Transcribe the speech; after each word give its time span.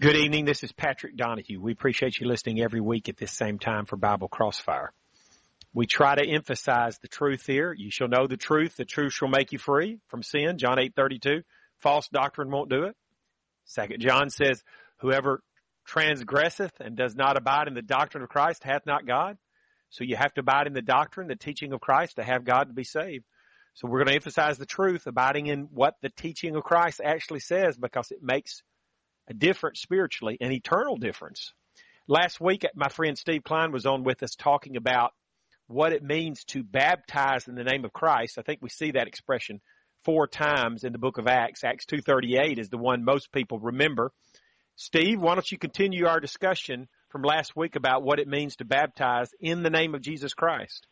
Good 0.00 0.16
evening. 0.16 0.46
This 0.46 0.64
is 0.64 0.72
Patrick 0.72 1.14
Donahue. 1.14 1.60
We 1.60 1.72
appreciate 1.72 2.18
you 2.18 2.26
listening 2.26 2.62
every 2.62 2.80
week 2.80 3.10
at 3.10 3.18
this 3.18 3.32
same 3.32 3.58
time 3.58 3.84
for 3.84 3.98
Bible 3.98 4.28
Crossfire. 4.28 4.94
We 5.74 5.84
try 5.84 6.14
to 6.14 6.26
emphasize 6.26 6.98
the 6.98 7.08
truth 7.08 7.44
here. 7.44 7.74
You 7.74 7.90
shall 7.90 8.08
know 8.08 8.26
the 8.26 8.38
truth. 8.38 8.76
The 8.76 8.86
truth 8.86 9.12
shall 9.12 9.28
make 9.28 9.52
you 9.52 9.58
free 9.58 9.98
from 10.08 10.22
sin. 10.22 10.56
John 10.56 10.78
8:32. 10.78 11.42
False 11.80 12.08
doctrine 12.08 12.50
won't 12.50 12.70
do 12.70 12.84
it. 12.84 12.96
Second 13.66 14.00
John 14.00 14.30
says, 14.30 14.64
whoever 15.00 15.42
transgresseth 15.84 16.80
and 16.80 16.96
does 16.96 17.14
not 17.14 17.36
abide 17.36 17.68
in 17.68 17.74
the 17.74 17.82
doctrine 17.82 18.22
of 18.22 18.30
Christ 18.30 18.64
hath 18.64 18.86
not 18.86 19.06
God. 19.06 19.36
So 19.90 20.04
you 20.04 20.16
have 20.16 20.32
to 20.32 20.40
abide 20.40 20.66
in 20.66 20.72
the 20.72 20.80
doctrine, 20.80 21.28
the 21.28 21.36
teaching 21.36 21.74
of 21.74 21.82
Christ 21.82 22.16
to 22.16 22.24
have 22.24 22.46
God 22.46 22.68
to 22.68 22.72
be 22.72 22.84
saved. 22.84 23.26
So 23.74 23.86
we're 23.86 23.98
going 23.98 24.08
to 24.08 24.14
emphasize 24.14 24.56
the 24.56 24.64
truth, 24.64 25.06
abiding 25.06 25.48
in 25.48 25.68
what 25.70 25.96
the 26.00 26.08
teaching 26.08 26.56
of 26.56 26.64
Christ 26.64 27.02
actually 27.04 27.40
says 27.40 27.76
because 27.76 28.10
it 28.10 28.22
makes 28.22 28.62
a 29.30 29.34
difference 29.34 29.80
spiritually, 29.80 30.36
an 30.40 30.52
eternal 30.52 30.96
difference. 30.96 31.52
Last 32.08 32.40
week, 32.40 32.66
my 32.74 32.88
friend 32.88 33.16
Steve 33.16 33.44
Klein 33.44 33.70
was 33.70 33.86
on 33.86 34.02
with 34.02 34.22
us 34.22 34.34
talking 34.34 34.76
about 34.76 35.12
what 35.68 35.92
it 35.92 36.02
means 36.02 36.42
to 36.46 36.64
baptize 36.64 37.46
in 37.46 37.54
the 37.54 37.62
name 37.62 37.84
of 37.84 37.92
Christ. 37.92 38.38
I 38.38 38.42
think 38.42 38.58
we 38.60 38.68
see 38.68 38.90
that 38.90 39.06
expression 39.06 39.60
four 40.04 40.26
times 40.26 40.82
in 40.82 40.92
the 40.92 40.98
book 40.98 41.18
of 41.18 41.28
Acts. 41.28 41.62
Acts 41.62 41.86
2.38 41.86 42.58
is 42.58 42.70
the 42.70 42.78
one 42.78 43.04
most 43.04 43.30
people 43.30 43.60
remember. 43.60 44.10
Steve, 44.74 45.20
why 45.20 45.34
don't 45.34 45.52
you 45.52 45.58
continue 45.58 46.06
our 46.06 46.18
discussion 46.18 46.88
from 47.10 47.22
last 47.22 47.54
week 47.54 47.76
about 47.76 48.02
what 48.02 48.18
it 48.18 48.26
means 48.26 48.56
to 48.56 48.64
baptize 48.64 49.30
in 49.38 49.62
the 49.62 49.70
name 49.70 49.94
of 49.94 50.00
Jesus 50.00 50.34
Christ? 50.34 50.86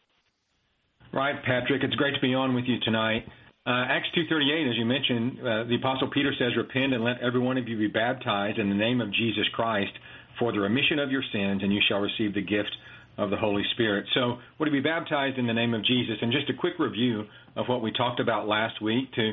Right, 1.13 1.43
Patrick. 1.45 1.83
It's 1.83 1.95
great 1.97 2.15
to 2.15 2.21
be 2.21 2.35
on 2.35 2.55
with 2.55 2.67
you 2.67 2.77
tonight. 2.85 3.27
Uh, 3.69 3.85
Acts 3.85 4.09
2.38, 4.17 4.71
as 4.71 4.77
you 4.79 4.87
mentioned, 4.87 5.39
uh, 5.41 5.65
the 5.65 5.77
Apostle 5.77 6.09
Peter 6.09 6.33
says, 6.39 6.57
Repent 6.57 6.95
and 6.95 7.05
let 7.05 7.21
every 7.21 7.39
one 7.39 7.59
of 7.59 7.69
you 7.69 7.77
be 7.77 7.87
baptized 7.87 8.59
in 8.59 8.71
the 8.71 8.75
name 8.75 9.03
of 9.03 9.13
Jesus 9.13 9.45
Christ 9.53 9.93
for 10.39 10.53
the 10.53 10.59
remission 10.59 10.99
of 10.99 11.11
your 11.11 11.21
sins, 11.35 11.61
and 11.63 11.71
you 11.71 11.81
shall 11.87 11.99
receive 11.99 12.33
the 12.33 12.41
gift 12.41 12.75
of 13.19 13.29
the 13.29 13.37
Holy 13.37 13.63
Spirit. 13.75 14.07
So 14.15 14.39
we're 14.59 14.65
to 14.65 14.73
be 14.73 14.81
baptized 14.81 15.37
in 15.37 15.47
the 15.47 15.53
name 15.53 15.75
of 15.75 15.85
Jesus. 15.85 16.17
And 16.23 16.33
just 16.33 16.49
a 16.49 16.55
quick 16.59 16.79
review 16.79 17.25
of 17.57 17.67
what 17.67 17.83
we 17.83 17.93
talked 17.93 18.21
about 18.21 18.49
last 18.49 18.81
week. 18.81 19.13
To, 19.17 19.33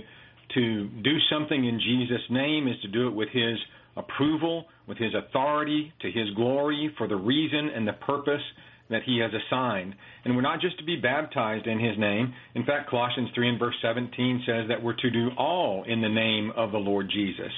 to 0.55 0.89
do 1.01 1.15
something 1.31 1.63
in 1.63 1.79
Jesus' 1.79 2.25
name 2.29 2.67
is 2.67 2.75
to 2.81 2.89
do 2.89 3.07
it 3.07 3.15
with 3.15 3.29
His 3.29 3.57
approval, 3.95 4.65
with 4.85 4.97
His 4.97 5.13
authority, 5.15 5.93
to 6.01 6.11
His 6.11 6.29
glory, 6.35 6.93
for 6.97 7.07
the 7.07 7.15
reason 7.15 7.69
and 7.73 7.87
the 7.87 7.93
purpose 7.93 8.43
that 8.89 9.03
he 9.05 9.19
has 9.19 9.31
assigned. 9.33 9.95
And 10.23 10.35
we're 10.35 10.41
not 10.41 10.61
just 10.61 10.77
to 10.79 10.85
be 10.85 10.95
baptized 10.95 11.67
in 11.67 11.79
his 11.79 11.97
name. 11.97 12.33
In 12.53 12.65
fact, 12.65 12.89
Colossians 12.89 13.29
3 13.33 13.49
and 13.49 13.59
verse 13.59 13.75
17 13.81 14.43
says 14.45 14.65
that 14.69 14.81
we're 14.81 14.95
to 14.95 15.09
do 15.09 15.29
all 15.37 15.83
in 15.87 16.01
the 16.01 16.09
name 16.09 16.51
of 16.55 16.71
the 16.71 16.77
Lord 16.77 17.09
Jesus. 17.11 17.51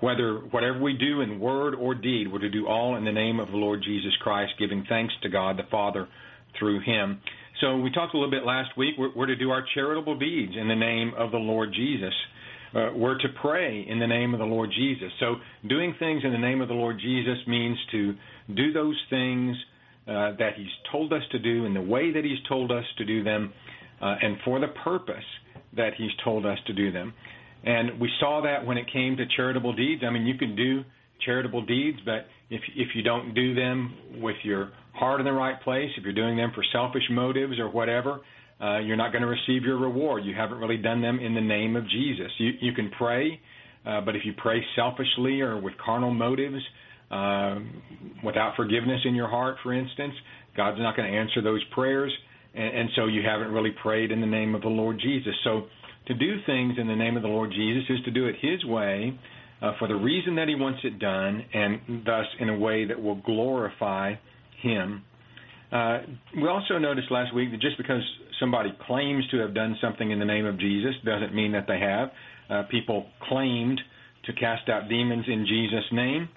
Whether 0.00 0.40
whatever 0.50 0.80
we 0.80 0.94
do 0.94 1.22
in 1.22 1.40
word 1.40 1.74
or 1.74 1.94
deed, 1.94 2.30
we're 2.30 2.40
to 2.40 2.50
do 2.50 2.66
all 2.66 2.96
in 2.96 3.04
the 3.04 3.12
name 3.12 3.40
of 3.40 3.48
the 3.48 3.56
Lord 3.56 3.82
Jesus 3.82 4.12
Christ, 4.20 4.52
giving 4.58 4.84
thanks 4.88 5.14
to 5.22 5.28
God 5.28 5.56
the 5.56 5.62
Father 5.70 6.08
through 6.58 6.80
him. 6.80 7.20
So 7.60 7.78
we 7.78 7.90
talked 7.90 8.14
a 8.14 8.18
little 8.18 8.30
bit 8.30 8.44
last 8.44 8.76
week. 8.76 8.94
We're, 8.98 9.14
we're 9.14 9.26
to 9.26 9.36
do 9.36 9.50
our 9.50 9.64
charitable 9.74 10.18
deeds 10.18 10.52
in 10.60 10.68
the 10.68 10.74
name 10.74 11.12
of 11.16 11.30
the 11.30 11.38
Lord 11.38 11.72
Jesus. 11.72 12.12
Uh, 12.74 12.90
we're 12.94 13.16
to 13.18 13.28
pray 13.40 13.86
in 13.88 14.00
the 14.00 14.06
name 14.06 14.34
of 14.34 14.40
the 14.40 14.46
Lord 14.46 14.70
Jesus. 14.76 15.10
So 15.20 15.36
doing 15.68 15.94
things 15.98 16.22
in 16.24 16.32
the 16.32 16.38
name 16.38 16.60
of 16.60 16.68
the 16.68 16.74
Lord 16.74 16.98
Jesus 17.00 17.38
means 17.46 17.78
to 17.92 18.14
do 18.54 18.72
those 18.72 19.00
things 19.08 19.56
that 20.06 20.50
He's 20.56 20.66
told 20.90 21.12
us 21.12 21.22
to 21.32 21.38
do 21.38 21.64
in 21.64 21.74
the 21.74 21.80
way 21.80 22.12
that 22.12 22.24
He's 22.24 22.42
told 22.48 22.70
us 22.70 22.84
to 22.98 23.04
do 23.04 23.22
them 23.24 23.52
uh, 24.00 24.14
and 24.20 24.36
for 24.44 24.60
the 24.60 24.68
purpose 24.84 25.24
that 25.76 25.90
He's 25.96 26.10
told 26.22 26.46
us 26.46 26.58
to 26.66 26.72
do 26.72 26.92
them. 26.92 27.12
And 27.64 27.98
we 27.98 28.10
saw 28.20 28.42
that 28.42 28.66
when 28.66 28.76
it 28.76 28.86
came 28.92 29.16
to 29.16 29.24
charitable 29.36 29.74
deeds. 29.74 30.02
I 30.06 30.10
mean, 30.10 30.26
you 30.26 30.36
can 30.36 30.54
do 30.54 30.82
charitable 31.24 31.64
deeds, 31.64 31.98
but 32.04 32.26
if 32.50 32.60
if 32.76 32.88
you 32.94 33.02
don't 33.02 33.34
do 33.34 33.54
them 33.54 33.94
with 34.20 34.36
your 34.42 34.72
heart 34.92 35.20
in 35.20 35.26
the 35.26 35.32
right 35.32 35.60
place, 35.62 35.90
if 35.96 36.04
you're 36.04 36.12
doing 36.12 36.36
them 36.36 36.52
for 36.54 36.62
selfish 36.72 37.02
motives 37.10 37.58
or 37.58 37.70
whatever, 37.70 38.20
uh, 38.60 38.78
you're 38.78 38.96
not 38.96 39.12
going 39.12 39.22
to 39.22 39.28
receive 39.28 39.62
your 39.62 39.78
reward. 39.78 40.24
You 40.24 40.34
haven't 40.34 40.58
really 40.58 40.76
done 40.76 41.00
them 41.00 41.18
in 41.18 41.34
the 41.34 41.40
name 41.40 41.76
of 41.76 41.88
Jesus. 41.88 42.30
You 42.38 42.52
you 42.60 42.72
can 42.72 42.90
pray, 42.96 43.40
uh, 43.86 44.02
but 44.02 44.14
if 44.14 44.24
you 44.24 44.34
pray 44.36 44.62
selfishly 44.76 45.40
or 45.40 45.58
with 45.60 45.74
carnal 45.84 46.12
motives, 46.12 46.62
uh, 47.14 47.60
without 48.24 48.56
forgiveness 48.56 49.00
in 49.04 49.14
your 49.14 49.28
heart, 49.28 49.56
for 49.62 49.72
instance, 49.72 50.14
God's 50.56 50.78
not 50.80 50.96
going 50.96 51.10
to 51.10 51.16
answer 51.16 51.40
those 51.40 51.62
prayers, 51.72 52.12
and, 52.54 52.76
and 52.76 52.88
so 52.96 53.06
you 53.06 53.22
haven't 53.24 53.52
really 53.52 53.72
prayed 53.82 54.10
in 54.10 54.20
the 54.20 54.26
name 54.26 54.54
of 54.54 54.62
the 54.62 54.68
Lord 54.68 54.98
Jesus. 55.00 55.34
So 55.44 55.66
to 56.08 56.14
do 56.14 56.34
things 56.44 56.74
in 56.76 56.88
the 56.88 56.96
name 56.96 57.16
of 57.16 57.22
the 57.22 57.28
Lord 57.28 57.50
Jesus 57.50 57.84
is 57.88 58.04
to 58.04 58.10
do 58.10 58.26
it 58.26 58.34
His 58.40 58.64
way, 58.64 59.16
uh, 59.62 59.72
for 59.78 59.86
the 59.86 59.94
reason 59.94 60.34
that 60.36 60.48
He 60.48 60.56
wants 60.56 60.80
it 60.82 60.98
done, 60.98 61.44
and 61.54 62.04
thus 62.04 62.26
in 62.40 62.48
a 62.48 62.58
way 62.58 62.84
that 62.84 63.00
will 63.00 63.20
glorify 63.22 64.14
Him. 64.60 65.02
Uh, 65.70 65.98
we 66.36 66.48
also 66.48 66.78
noticed 66.78 67.10
last 67.10 67.32
week 67.34 67.50
that 67.52 67.60
just 67.60 67.76
because 67.76 68.02
somebody 68.40 68.70
claims 68.86 69.24
to 69.30 69.38
have 69.38 69.54
done 69.54 69.76
something 69.80 70.10
in 70.10 70.18
the 70.18 70.24
name 70.24 70.46
of 70.46 70.58
Jesus 70.58 70.94
doesn't 71.04 71.34
mean 71.34 71.52
that 71.52 71.66
they 71.68 71.78
have. 71.78 72.10
Uh, 72.50 72.68
people 72.70 73.06
claimed 73.28 73.80
to 74.26 74.32
cast 74.32 74.68
out 74.68 74.88
demons 74.88 75.24
in 75.28 75.46
Jesus' 75.46 75.84
name 75.92 76.28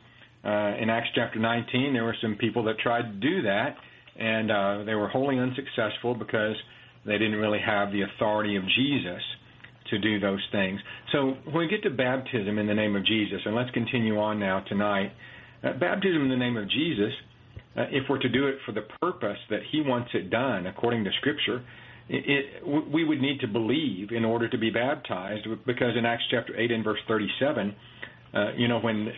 in 0.44 0.90
Acts 0.90 1.10
chapter 1.16 1.40
19, 1.40 1.94
there 1.94 2.04
were 2.04 2.16
some 2.22 2.36
people 2.36 2.64
that 2.66 2.80
tried 2.80 3.04
to 3.04 3.14
do 3.20 3.42
that, 3.44 3.76
and 4.18 4.52
uh, 4.52 4.84
they 4.86 4.96
were 4.96 5.08
wholly 5.08 5.38
unsuccessful 5.38 6.16
because 6.16 6.56
they 7.06 7.14
didn't 7.14 7.36
really 7.36 7.60
have 7.66 7.92
the 7.92 8.02
authority 8.02 8.56
of 8.56 8.64
Jesus 8.76 9.22
to 9.90 9.98
do 10.00 10.20
those 10.20 10.46
things. 10.52 10.80
So 11.12 11.38
when 11.46 11.60
we 11.60 11.68
get 11.68 11.84
to 11.84 11.90
baptism 11.90 12.58
in 12.58 12.68
the 12.68 12.74
name 12.74 12.96
of 12.96 13.06
Jesus, 13.06 13.40
and 13.46 13.56
let's 13.56 13.72
continue 13.72 14.20
on 14.20 14.40
now 14.40 14.62
tonight, 14.68 15.12
uh, 15.64 15.74
baptism 15.80 16.24
in 16.24 16.30
the 16.30 16.38
name 16.38 16.58
of 16.58 16.70
Jesus, 16.70 17.14
uh, 17.78 17.84
if 17.92 18.04
we're 18.10 18.20
to 18.20 18.30
do 18.30 18.48
it 18.48 18.56
for 18.66 18.72
the 18.72 18.86
purpose 19.02 19.38
that 19.50 19.62
He 19.72 19.82
wants 19.82 20.10
it 20.14 20.30
done 20.30 20.68
according 20.68 21.04
to 21.06 21.12
Scripture, 21.20 21.64
it, 22.10 22.24
it, 22.26 22.90
we 22.92 23.04
would 23.04 23.22
need 23.22 23.40
to 23.42 23.48
believe 23.48 24.12
in 24.12 24.24
order 24.26 24.50
to 24.50 24.58
be 24.58 24.70
baptized, 24.70 25.48
because 25.66 25.96
in 25.98 26.06
Acts 26.06 26.24
chapter 26.32 26.58
8 26.58 26.72
and 26.72 26.84
verse 26.84 27.00
37, 27.08 27.76
uh, 28.34 28.52
you 28.58 28.68
know, 28.68 28.80
when 28.80 29.12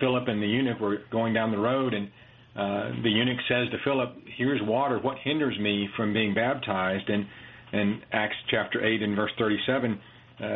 Philip 0.00 0.28
and 0.28 0.42
the 0.42 0.46
eunuch 0.46 0.80
were 0.80 0.98
going 1.10 1.32
down 1.34 1.50
the 1.50 1.58
road, 1.58 1.94
and 1.94 2.08
uh, 2.56 3.02
the 3.02 3.10
eunuch 3.10 3.38
says 3.48 3.68
to 3.70 3.78
Philip, 3.84 4.14
"Here's 4.36 4.60
water. 4.62 4.98
What 4.98 5.18
hinders 5.18 5.58
me 5.58 5.88
from 5.96 6.12
being 6.12 6.34
baptized?" 6.34 7.08
And 7.08 7.26
in 7.72 8.00
Acts 8.12 8.36
chapter 8.50 8.84
eight 8.84 9.02
and 9.02 9.16
verse 9.16 9.32
thirty-seven, 9.38 10.00
uh, 10.38 10.46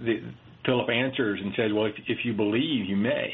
the, 0.00 0.32
Philip 0.64 0.88
answers 0.90 1.40
and 1.42 1.52
says, 1.56 1.70
"Well, 1.74 1.86
if, 1.86 1.94
if 2.08 2.18
you 2.24 2.32
believe, 2.32 2.86
you 2.86 2.96
may." 2.96 3.32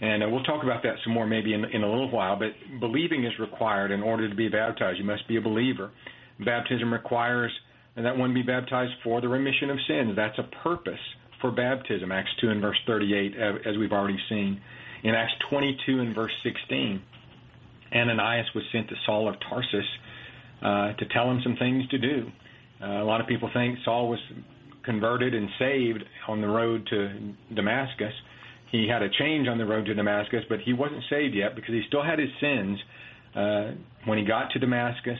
And 0.00 0.24
uh, 0.24 0.28
we'll 0.28 0.42
talk 0.42 0.64
about 0.64 0.82
that 0.82 0.96
some 1.04 1.14
more 1.14 1.26
maybe 1.26 1.54
in, 1.54 1.64
in 1.64 1.82
a 1.82 1.88
little 1.88 2.10
while. 2.10 2.36
But 2.36 2.80
believing 2.80 3.24
is 3.24 3.32
required 3.38 3.92
in 3.92 4.02
order 4.02 4.28
to 4.28 4.34
be 4.34 4.48
baptized. 4.48 4.98
You 4.98 5.04
must 5.04 5.26
be 5.28 5.36
a 5.36 5.40
believer. 5.40 5.90
Baptism 6.44 6.92
requires 6.92 7.52
that 7.96 8.16
one 8.16 8.32
be 8.32 8.42
baptized 8.42 8.92
for 9.04 9.20
the 9.20 9.28
remission 9.28 9.70
of 9.70 9.76
sins. 9.86 10.16
That's 10.16 10.38
a 10.38 10.48
purpose 10.62 10.98
for 11.40 11.50
baptism. 11.50 12.10
Acts 12.10 12.30
2 12.40 12.48
and 12.48 12.60
verse 12.60 12.78
38, 12.86 13.34
as 13.66 13.76
we've 13.78 13.92
already 13.92 14.18
seen. 14.28 14.60
In 15.02 15.14
Acts 15.16 15.32
22 15.50 16.00
and 16.00 16.14
verse 16.14 16.32
16, 16.44 17.02
Ananias 17.92 18.46
was 18.54 18.62
sent 18.72 18.88
to 18.88 18.94
Saul 19.04 19.28
of 19.28 19.34
Tarsus 19.48 19.84
uh, 20.62 20.92
to 20.92 21.06
tell 21.12 21.28
him 21.30 21.40
some 21.42 21.56
things 21.56 21.88
to 21.88 21.98
do. 21.98 22.30
Uh, 22.80 23.02
a 23.02 23.04
lot 23.04 23.20
of 23.20 23.26
people 23.26 23.50
think 23.52 23.78
Saul 23.84 24.08
was 24.08 24.20
converted 24.84 25.34
and 25.34 25.48
saved 25.58 26.04
on 26.28 26.40
the 26.40 26.46
road 26.46 26.86
to 26.90 27.34
Damascus. 27.54 28.12
He 28.70 28.88
had 28.88 29.02
a 29.02 29.08
change 29.18 29.48
on 29.48 29.58
the 29.58 29.66
road 29.66 29.86
to 29.86 29.94
Damascus, 29.94 30.44
but 30.48 30.60
he 30.60 30.72
wasn't 30.72 31.02
saved 31.10 31.34
yet 31.34 31.56
because 31.56 31.74
he 31.74 31.82
still 31.88 32.02
had 32.02 32.18
his 32.18 32.30
sins. 32.40 32.78
Uh, 33.34 33.70
when 34.04 34.18
he 34.18 34.24
got 34.24 34.50
to 34.52 34.58
Damascus, 34.58 35.18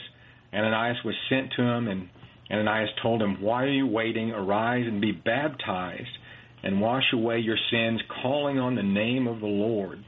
Ananias 0.55 0.99
was 1.05 1.15
sent 1.29 1.53
to 1.57 1.63
him, 1.63 1.89
and 1.89 2.09
Ananias 2.51 2.91
told 3.03 3.21
him, 3.21 3.41
Why 3.41 3.65
are 3.65 3.69
you 3.69 3.87
waiting? 3.87 4.31
Arise 4.31 4.85
and 4.87 5.01
be 5.01 5.13
baptized 5.13 6.19
and 6.63 6.81
wash 6.81 7.05
away 7.13 7.39
your 7.39 7.59
sins, 7.71 8.01
calling 8.23 8.59
on 8.59 8.75
the 8.75 8.83
name 8.83 9.27
of 9.27 9.41
the 9.41 9.47
Lord. 9.47 9.99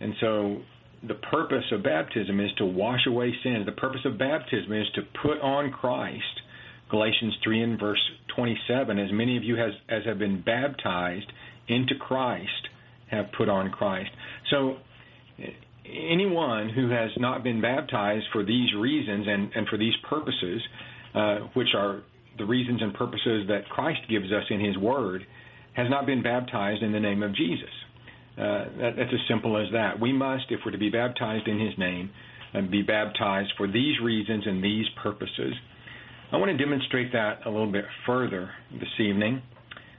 And 0.00 0.14
so 0.20 0.58
the 1.06 1.14
purpose 1.14 1.64
of 1.72 1.82
baptism 1.82 2.40
is 2.40 2.50
to 2.58 2.64
wash 2.64 3.06
away 3.06 3.32
sins. 3.42 3.66
The 3.66 3.72
purpose 3.72 4.00
of 4.04 4.18
baptism 4.18 4.72
is 4.72 4.86
to 4.94 5.02
put 5.22 5.40
on 5.40 5.70
Christ. 5.70 6.22
Galatians 6.90 7.34
3 7.42 7.62
and 7.62 7.80
verse 7.80 8.00
27, 8.36 8.98
as 8.98 9.10
many 9.12 9.36
of 9.36 9.42
you 9.42 9.56
has, 9.56 9.72
as 9.88 10.04
have 10.04 10.18
been 10.18 10.42
baptized 10.42 11.32
into 11.68 11.94
Christ 11.98 12.50
have 13.10 13.26
put 13.36 13.48
on 13.48 13.70
Christ. 13.70 14.10
So 14.50 14.76
anyone 15.86 16.68
who 16.68 16.90
has 16.90 17.10
not 17.16 17.42
been 17.44 17.60
baptized 17.60 18.26
for 18.32 18.44
these 18.44 18.72
reasons 18.78 19.26
and, 19.28 19.50
and 19.54 19.68
for 19.68 19.76
these 19.76 19.94
purposes, 20.08 20.60
uh, 21.14 21.38
which 21.54 21.68
are 21.76 22.02
the 22.38 22.44
reasons 22.44 22.82
and 22.82 22.92
purposes 22.94 23.46
that 23.48 23.68
Christ 23.70 24.00
gives 24.08 24.26
us 24.26 24.44
in 24.50 24.60
His 24.60 24.76
Word, 24.76 25.22
has 25.76 25.88
not 25.90 26.06
been 26.06 26.22
baptized 26.22 26.82
in 26.82 26.92
the 26.92 27.00
name 27.00 27.22
of 27.22 27.34
Jesus. 27.34 27.70
Uh, 28.36 28.64
that, 28.78 28.92
that's 28.96 29.12
as 29.12 29.20
simple 29.28 29.56
as 29.56 29.70
that. 29.72 30.00
We 30.00 30.12
must, 30.12 30.44
if 30.50 30.60
we're 30.64 30.72
to 30.72 30.78
be 30.78 30.90
baptized 30.90 31.46
in 31.48 31.60
His 31.60 31.76
name, 31.78 32.10
and 32.54 32.70
be 32.70 32.82
baptized 32.82 33.52
for 33.56 33.66
these 33.66 34.00
reasons 34.02 34.44
and 34.46 34.64
these 34.64 34.86
purposes. 35.02 35.52
I 36.32 36.36
want 36.38 36.56
to 36.56 36.56
demonstrate 36.56 37.12
that 37.12 37.40
a 37.44 37.50
little 37.50 37.70
bit 37.70 37.84
further 38.06 38.50
this 38.72 38.88
evening. 38.98 39.42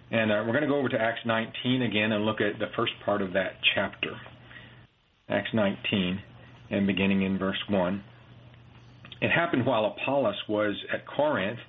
And 0.10 0.32
uh, 0.32 0.44
we're 0.46 0.54
going 0.54 0.62
to 0.62 0.68
go 0.68 0.80
over 0.80 0.90
to 0.90 1.00
Acts 1.00 1.22
19 1.26 1.82
again 1.84 2.12
and 2.12 2.26
look 2.26 2.42
at 2.42 2.60
the 2.60 2.68
first 2.76 2.94
part 3.06 3.22
of 3.22 3.34
that 3.34 3.54
chapter. 3.76 4.20
Acts 5.30 5.50
19, 5.54 6.20
and 6.72 6.88
beginning 6.88 7.24
in 7.24 7.38
verse 7.38 7.62
1. 7.70 8.04
It 9.22 9.30
happened 9.30 9.66
while 9.66 9.86
Apollos 9.86 10.36
was 10.48 10.76
at 10.94 11.06
Corinth 11.06 11.60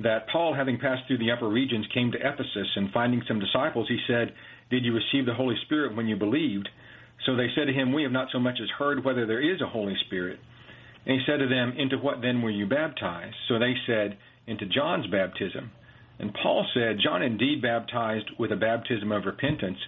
that 0.00 0.26
Paul, 0.32 0.54
having 0.54 0.78
passed 0.78 1.02
through 1.06 1.18
the 1.18 1.30
upper 1.30 1.48
regions, 1.48 1.86
came 1.94 2.10
to 2.12 2.18
Ephesus, 2.18 2.68
and 2.76 2.90
finding 2.92 3.22
some 3.28 3.38
disciples, 3.38 3.86
he 3.88 3.98
said, 4.08 4.32
Did 4.70 4.84
you 4.84 4.92
receive 4.92 5.26
the 5.26 5.34
Holy 5.34 5.56
Spirit 5.66 5.96
when 5.96 6.06
you 6.06 6.16
believed? 6.16 6.68
So 7.26 7.36
they 7.36 7.48
said 7.54 7.66
to 7.66 7.72
him, 7.72 7.92
We 7.92 8.02
have 8.02 8.12
not 8.12 8.28
so 8.32 8.38
much 8.38 8.58
as 8.62 8.68
heard 8.78 9.04
whether 9.04 9.26
there 9.26 9.40
is 9.40 9.60
a 9.60 9.66
Holy 9.66 9.94
Spirit. 10.06 10.38
And 11.06 11.18
he 11.18 11.26
said 11.26 11.38
to 11.38 11.48
them, 11.48 11.74
Into 11.78 11.98
what 11.98 12.20
then 12.22 12.42
were 12.42 12.50
you 12.50 12.66
baptized? 12.66 13.36
So 13.48 13.58
they 13.58 13.74
said, 13.86 14.18
Into 14.46 14.66
John's 14.66 15.06
baptism. 15.06 15.70
And 16.18 16.34
Paul 16.42 16.66
said, 16.74 16.98
John 17.02 17.22
indeed 17.22 17.62
baptized 17.62 18.30
with 18.38 18.52
a 18.52 18.56
baptism 18.56 19.12
of 19.12 19.24
repentance, 19.26 19.78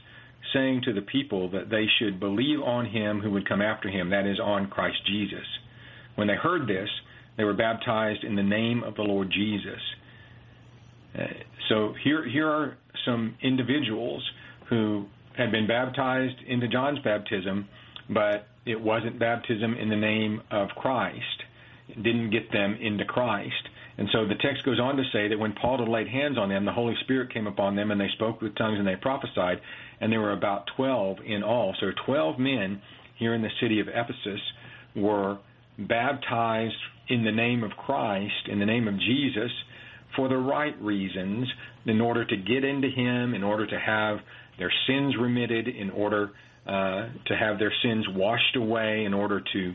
saying 0.53 0.83
to 0.85 0.93
the 0.93 1.03
people 1.03 1.51
that 1.51 1.71
they 1.71 1.87
should 1.99 2.21
believe 2.21 2.61
on 2.61 2.87
him 2.87 3.21
who 3.21 3.31
would 3.33 3.49
come 3.49 3.63
after 3.63 3.89
him, 3.89 4.11
that 4.11 4.27
is, 4.27 4.39
on 4.41 4.69
Christ 4.69 4.99
Jesus. 5.07 5.47
When 6.15 6.29
they 6.29 6.35
heard 6.35 6.69
this, 6.69 6.89
they 7.37 7.45
were 7.45 7.55
baptized 7.55 8.25
in 8.25 8.35
the 8.35 8.43
name 8.43 8.83
of 8.83 8.95
the 8.95 9.03
Lord 9.03 9.31
Jesus. 9.31 9.81
So 11.69 11.95
here, 12.05 12.29
here 12.29 12.49
are 12.49 12.77
some 13.05 13.37
individuals 13.43 14.23
who 14.69 15.07
had 15.37 15.51
been 15.51 15.67
baptized 15.67 16.37
into 16.47 16.69
John's 16.69 16.99
baptism, 17.05 17.69
but 18.09 18.47
it 18.65 18.81
wasn't 18.81 19.19
baptism 19.19 19.75
in 19.75 19.89
the 19.89 19.97
name 19.97 20.43
of 20.51 20.69
Christ. 20.77 21.43
It 21.89 22.03
didn't 22.03 22.31
get 22.31 22.51
them 22.53 22.77
into 22.81 23.05
Christ. 23.05 23.53
And 23.99 24.09
so 24.13 24.27
the 24.27 24.35
text 24.35 24.65
goes 24.65 24.79
on 24.79 24.97
to 24.97 25.05
say 25.13 25.29
that 25.29 25.39
when 25.39 25.55
Paul 25.55 25.79
had 25.79 25.89
laid 25.89 26.09
hands 26.09 26.37
on 26.37 26.49
them, 26.49 26.65
the 26.65 26.73
Holy 26.73 26.95
Spirit 27.05 27.33
came 27.33 27.47
upon 27.47 27.77
them, 27.77 27.91
and 27.91 28.01
they 28.01 28.11
spoke 28.15 28.43
with 28.43 28.55
tongues 28.57 28.79
and 28.79 28.87
they 28.87 28.97
prophesied. 28.97 29.59
And 30.01 30.13
there 30.13 30.21
were 30.21 30.33
about 30.33 30.67
12 30.77 31.19
in 31.25 31.43
all. 31.43 31.75
So 31.81 31.87
12 32.05 32.39
men 32.39 32.83
here 33.19 33.35
in 33.35 33.43
the 33.43 33.49
city 33.61 33.81
of 33.81 33.89
Ephesus 33.89 34.41
were 34.95 35.39
baptized 35.79 36.75
in 37.09 37.25
the 37.25 37.33
name 37.33 37.63
of 37.63 37.71
Christ, 37.71 38.49
in 38.51 38.59
the 38.59 38.67
name 38.67 38.89
of 38.89 38.99
Jesus, 38.99 39.51
for 40.15 40.29
the 40.29 40.37
right 40.37 40.81
reasons, 40.81 41.49
in 41.87 42.01
order 42.01 42.25
to 42.25 42.37
get 42.37 42.65
into 42.65 42.89
Him, 42.89 43.35
in 43.35 43.43
order 43.43 43.67
to 43.67 43.79
have 43.79 44.19
their 44.59 44.73
sins 44.87 45.15
remitted, 45.21 45.69
in 45.69 45.91
order 45.91 46.31
uh, 46.67 47.09
to 47.27 47.37
have 47.39 47.59
their 47.59 47.73
sins 47.83 48.07
washed 48.11 48.57
away, 48.57 49.05
in 49.05 49.15
order 49.15 49.43
to 49.53 49.75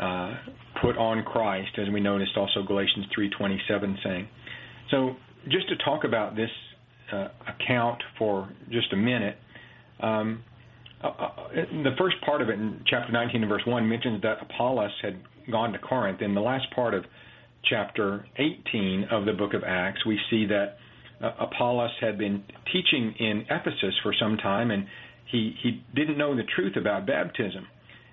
uh, 0.00 0.34
put 0.80 0.96
on 0.96 1.24
Christ, 1.24 1.70
as 1.78 1.92
we 1.92 2.00
noticed 2.00 2.32
also 2.36 2.62
Galatians 2.62 3.06
3:27 3.16 3.96
saying. 4.04 4.28
So, 4.90 5.16
just 5.48 5.68
to 5.68 5.76
talk 5.84 6.04
about 6.04 6.36
this 6.36 6.50
uh, 7.12 7.28
account 7.48 8.02
for 8.18 8.48
just 8.70 8.92
a 8.92 8.96
minute, 8.96 9.36
um, 10.00 10.44
uh, 11.02 11.08
uh 11.08 11.30
the 11.54 11.94
first 11.98 12.16
part 12.24 12.42
of 12.42 12.48
it 12.48 12.54
in 12.54 12.82
chapter 12.86 13.12
19 13.12 13.42
and 13.42 13.48
verse 13.48 13.62
1 13.66 13.88
mentions 13.88 14.22
that 14.22 14.38
Apollos 14.42 14.92
had 15.02 15.20
gone 15.50 15.72
to 15.72 15.78
Corinth. 15.78 16.22
In 16.22 16.34
the 16.34 16.40
last 16.40 16.66
part 16.74 16.94
of 16.94 17.04
chapter 17.64 18.26
18 18.36 19.08
of 19.10 19.24
the 19.24 19.32
book 19.32 19.54
of 19.54 19.62
Acts, 19.64 20.04
we 20.06 20.18
see 20.30 20.46
that 20.46 20.76
uh, 21.22 21.32
Apollos 21.40 21.90
had 22.00 22.18
been 22.18 22.42
teaching 22.72 23.14
in 23.18 23.44
Ephesus 23.50 23.94
for 24.02 24.14
some 24.18 24.36
time, 24.36 24.70
and 24.70 24.86
he, 25.30 25.54
he 25.62 25.82
didn't 25.94 26.18
know 26.18 26.36
the 26.36 26.44
truth 26.54 26.76
about 26.76 27.06
baptism. 27.06 27.66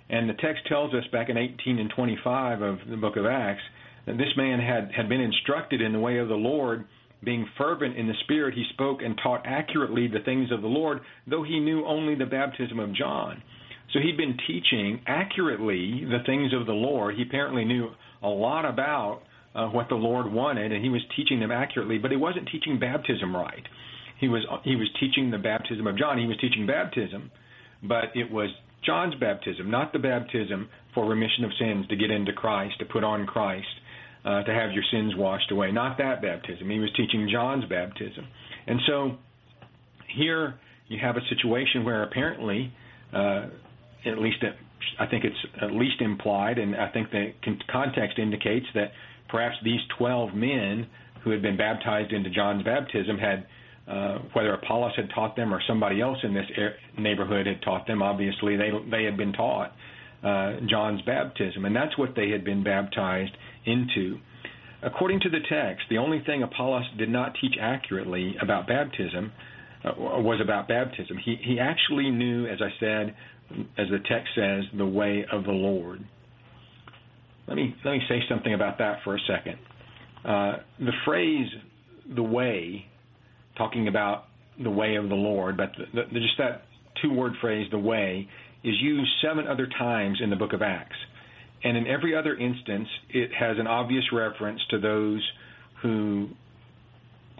And 0.10 0.30
the 0.30 0.34
text 0.34 0.66
tells 0.68 0.94
us 0.94 1.04
back 1.12 1.30
in 1.30 1.38
18 1.38 1.80
and 1.80 1.90
25 1.96 2.62
of 2.62 2.78
the 2.90 2.98
book 2.98 3.18
of 3.18 3.26
Acts 3.26 3.64
that 4.06 4.18
this 4.18 4.34
man 4.38 4.60
had, 4.60 4.92
had 4.96 5.10
been 5.10 5.22
instructed 5.22 5.82
in 5.82 5.94
the 5.94 6.00
way 6.00 6.20
of 6.20 6.28
the 6.28 6.36
Lord, 6.36 6.86
being 7.24 7.48
fervent 7.58 7.98
in 7.98 8.08
the 8.08 8.14
Spirit, 8.24 8.54
he 8.54 8.66
spoke 8.74 9.02
and 9.02 9.20
taught 9.22 9.42
accurately 9.46 10.08
the 10.08 10.20
things 10.26 10.52
of 10.52 10.62
the 10.62 10.68
Lord, 10.68 11.00
though 11.28 11.44
he 11.44 11.60
knew 11.60 11.86
only 11.86 12.14
the 12.14 12.26
baptism 12.26 12.80
of 12.80 12.94
John. 12.94 13.42
So 13.94 14.00
he'd 14.00 14.18
been 14.18 14.38
teaching 14.46 15.02
accurately 15.08 16.06
the 16.06 16.24
things 16.26 16.54
of 16.54 16.66
the 16.66 16.74
Lord. 16.74 17.16
He 17.16 17.24
apparently 17.24 17.66
knew 17.66 17.90
a 18.22 18.28
lot 18.28 18.66
about 18.66 19.22
uh, 19.56 19.68
what 19.68 19.90
the 19.90 19.96
Lord 19.96 20.32
wanted, 20.32 20.72
and 20.72 20.84
he 20.84 20.90
was 20.90 21.02
teaching 21.16 21.40
them 21.40 21.52
accurately, 21.52 21.98
but 21.98 22.12
he 22.12 22.18
wasn't 22.18 22.50
teaching 22.52 22.80
baptism 22.80 23.36
right. 23.36 23.64
He 24.20 24.28
was 24.28 24.46
he 24.64 24.76
was 24.76 24.90
teaching 25.00 25.32
the 25.32 25.38
baptism 25.38 25.88
of 25.88 25.98
John. 25.98 26.18
He 26.18 26.26
was 26.26 26.38
teaching 26.40 26.68
baptism, 26.68 27.32
but 27.84 28.06
it 28.16 28.32
was 28.32 28.50
John's 28.86 29.16
baptism, 29.16 29.72
not 29.72 29.94
the 29.94 30.00
baptism 30.00 30.70
for 30.94 31.06
remission 31.06 31.44
of 31.44 31.52
sins 31.60 31.88
to 31.88 31.96
get 31.96 32.12
into 32.12 32.32
Christ, 32.34 32.76
to 32.80 32.86
put 32.86 33.04
on 33.04 33.26
Christ, 33.26 33.68
uh, 34.24 34.44
to 34.44 34.54
have 34.54 34.72
your 34.72 34.84
sins 34.92 35.14
washed 35.16 35.52
away. 35.52 35.72
Not 35.72 35.98
that 35.98 36.22
baptism. 36.22 36.70
He 36.70 36.80
was 36.80 36.90
teaching 36.96 37.28
John's 37.32 37.66
baptism. 37.66 38.28
And 38.68 38.80
so 38.88 39.18
here 40.16 40.56
you 40.88 41.00
have 41.02 41.18
a 41.18 41.22
situation 41.30 41.84
where 41.84 42.04
apparently, 42.04 42.72
uh, 43.14 43.48
at 44.06 44.20
least 44.20 44.38
at, 44.44 44.56
I 45.00 45.10
think 45.10 45.24
it's 45.26 45.38
at 45.62 45.72
least 45.72 46.00
implied, 46.02 46.58
and 46.58 46.76
I 46.76 46.90
think 46.92 47.10
the 47.12 47.32
context 47.72 48.20
indicates 48.20 48.66
that 48.76 48.92
perhaps 49.30 49.56
these 49.64 49.82
12 49.98 50.34
men 50.34 50.88
who 51.24 51.32
had 51.32 51.42
been 51.42 51.58
baptized 51.58 52.14
into 52.14 52.30
John's 52.30 52.64
baptism 52.64 53.18
had 53.18 53.46
uh, 53.88 54.20
whether 54.34 54.54
Apollos 54.54 54.94
had 54.96 55.10
taught 55.14 55.36
them 55.36 55.54
or 55.54 55.62
somebody 55.68 56.02
else 56.02 56.18
in 56.24 56.34
this 56.34 56.46
neighborhood 56.98 57.46
had 57.46 57.62
taught 57.62 57.86
them. 57.86 58.02
Obviously, 58.02 58.56
they 58.56 58.72
they 58.90 59.04
had 59.04 59.16
been 59.16 59.34
taught 59.34 59.74
uh, 60.24 60.54
John's 60.68 61.02
baptism, 61.04 61.66
and 61.66 61.76
that's 61.76 61.98
what 61.98 62.16
they 62.16 62.30
had 62.30 62.44
been 62.44 62.64
baptized 62.64 63.36
into. 63.66 64.18
According 64.82 65.20
to 65.22 65.30
the 65.30 65.40
text, 65.50 65.86
the 65.90 65.98
only 65.98 66.22
thing 66.26 66.44
Apollos 66.44 66.86
did 66.98 67.10
not 67.10 67.34
teach 67.40 67.56
accurately 67.62 68.36
about 68.42 68.68
baptism 68.68 69.32
uh, 69.84 69.92
was 69.98 70.40
about 70.42 70.68
baptism. 70.68 71.18
He 71.24 71.38
he 71.44 71.60
actually 71.60 72.10
knew, 72.10 72.48
as 72.48 72.60
I 72.62 72.70
said, 72.80 73.16
as 73.78 73.88
the 73.90 74.00
text 74.10 74.30
says, 74.36 74.64
the 74.76 74.86
way 74.86 75.26
of 75.32 75.44
the 75.44 75.52
Lord. 75.52 76.04
Let 77.48 77.58
me 77.58 77.76
let 77.84 77.92
me 77.92 78.02
say 78.10 78.22
something 78.28 78.54
about 78.54 78.78
that 78.80 79.00
for 79.04 79.16
a 79.16 79.20
second. 79.28 79.58
Uh, 80.24 80.58
the 80.80 80.94
phrase 81.06 81.48
"the 82.16 82.24
way" 82.24 82.86
talking 83.58 83.88
about 83.88 84.26
the 84.62 84.72
way 84.72 84.96
of 84.96 85.10
the 85.10 85.16
Lord, 85.16 85.58
but 85.58 85.72
the, 85.78 86.04
the, 86.12 86.20
just 86.20 86.38
that 86.38 86.64
two 87.02 87.14
word 87.14 87.34
phrase, 87.42 87.68
the 87.72 87.78
way, 87.78 88.28
is 88.64 88.74
used 88.82 89.10
seven 89.22 89.48
other 89.48 89.68
times 89.78 90.20
in 90.24 90.30
the 90.30 90.36
book 90.36 90.54
of 90.54 90.62
Acts. 90.62 90.96
And 91.64 91.78
in 91.78 91.88
every 91.88 92.16
other 92.16 92.36
instance, 92.36 92.88
it 93.10 93.32
has 93.38 93.58
an 93.60 93.68
obvious 93.68 94.04
reference 94.14 94.62
to 94.70 94.80
those 94.80 95.22
who 95.82 96.30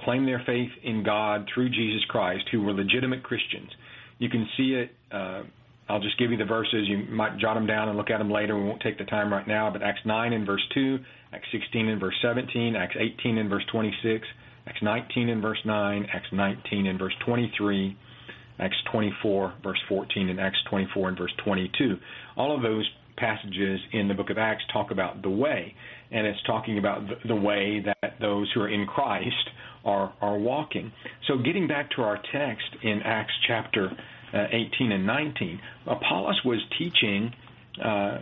claim 0.04 0.26
their 0.26 0.42
faith 0.46 0.70
in 0.84 1.04
God 1.04 1.48
through 1.54 1.70
Jesus 1.70 2.04
Christ, 2.10 2.44
who 2.52 2.62
were 2.62 2.74
legitimate 2.74 3.24
Christians. 3.24 3.70
You 4.20 4.30
can 4.30 4.48
see 4.58 4.74
it. 4.74 4.92
Uh, 5.12 5.44
I'll 5.88 6.00
just 6.00 6.18
give 6.18 6.32
you 6.32 6.38
the 6.38 6.46
verses. 6.46 6.88
You 6.88 7.06
might 7.10 7.38
jot 7.38 7.56
them 7.56 7.68
down 7.68 7.90
and 7.90 7.98
look 7.98 8.10
at 8.10 8.18
them 8.18 8.32
later. 8.32 8.58
We 8.58 8.64
won't 8.64 8.82
take 8.82 8.98
the 8.98 9.06
time 9.06 9.32
right 9.32 9.48
now. 9.48 9.70
But 9.72 9.84
Acts 9.84 10.02
9 10.06 10.34
and 10.34 10.46
verse 10.46 10.64
2, 10.74 10.98
Acts 11.34 11.48
16 11.52 11.88
and 11.88 12.00
verse 12.00 12.16
17, 12.22 12.76
Acts 12.76 12.96
18 13.00 13.38
and 13.38 13.50
verse 13.50 13.64
26, 13.72 14.28
Acts 14.68 14.80
19 14.82 15.30
and 15.30 15.42
verse 15.42 15.60
9, 15.64 16.08
Acts 16.12 16.28
19 16.32 16.88
and 16.88 16.98
verse 16.98 17.14
23, 17.26 17.98
Acts 18.60 18.78
24 18.92 19.54
verse 19.64 19.80
14, 19.88 20.30
and 20.30 20.40
Acts 20.40 20.58
24 20.70 21.10
and 21.10 21.18
verse 21.18 21.34
22. 21.44 21.98
All 22.36 22.56
of 22.56 22.64
those 22.64 22.90
passages 23.18 23.80
in 23.94 24.08
the 24.08 24.14
book 24.14 24.30
of 24.30 24.38
Acts 24.38 24.64
talk 24.74 24.92
about 24.92 25.22
the 25.22 25.30
way, 25.30 25.74
and 26.12 26.26
it's 26.26 26.42
talking 26.48 26.78
about 26.80 27.02
the 27.28 27.36
way 27.36 27.84
that 27.86 28.16
those 28.20 28.52
who 28.54 28.62
are 28.62 28.70
in 28.70 28.86
Christ 28.86 29.50
are 29.84 30.14
are 30.22 30.38
walking. 30.38 30.92
So 31.28 31.38
getting 31.38 31.68
back 31.68 31.92
to 31.92 32.02
our 32.02 32.18
text 32.32 32.66
in 32.82 33.02
Acts 33.04 33.34
chapter 33.48 33.92
18 34.36 34.92
and 34.92 35.06
19, 35.06 35.60
Apollos 35.88 36.42
was 36.44 36.60
teaching 36.78 37.34
uh, 37.84 38.20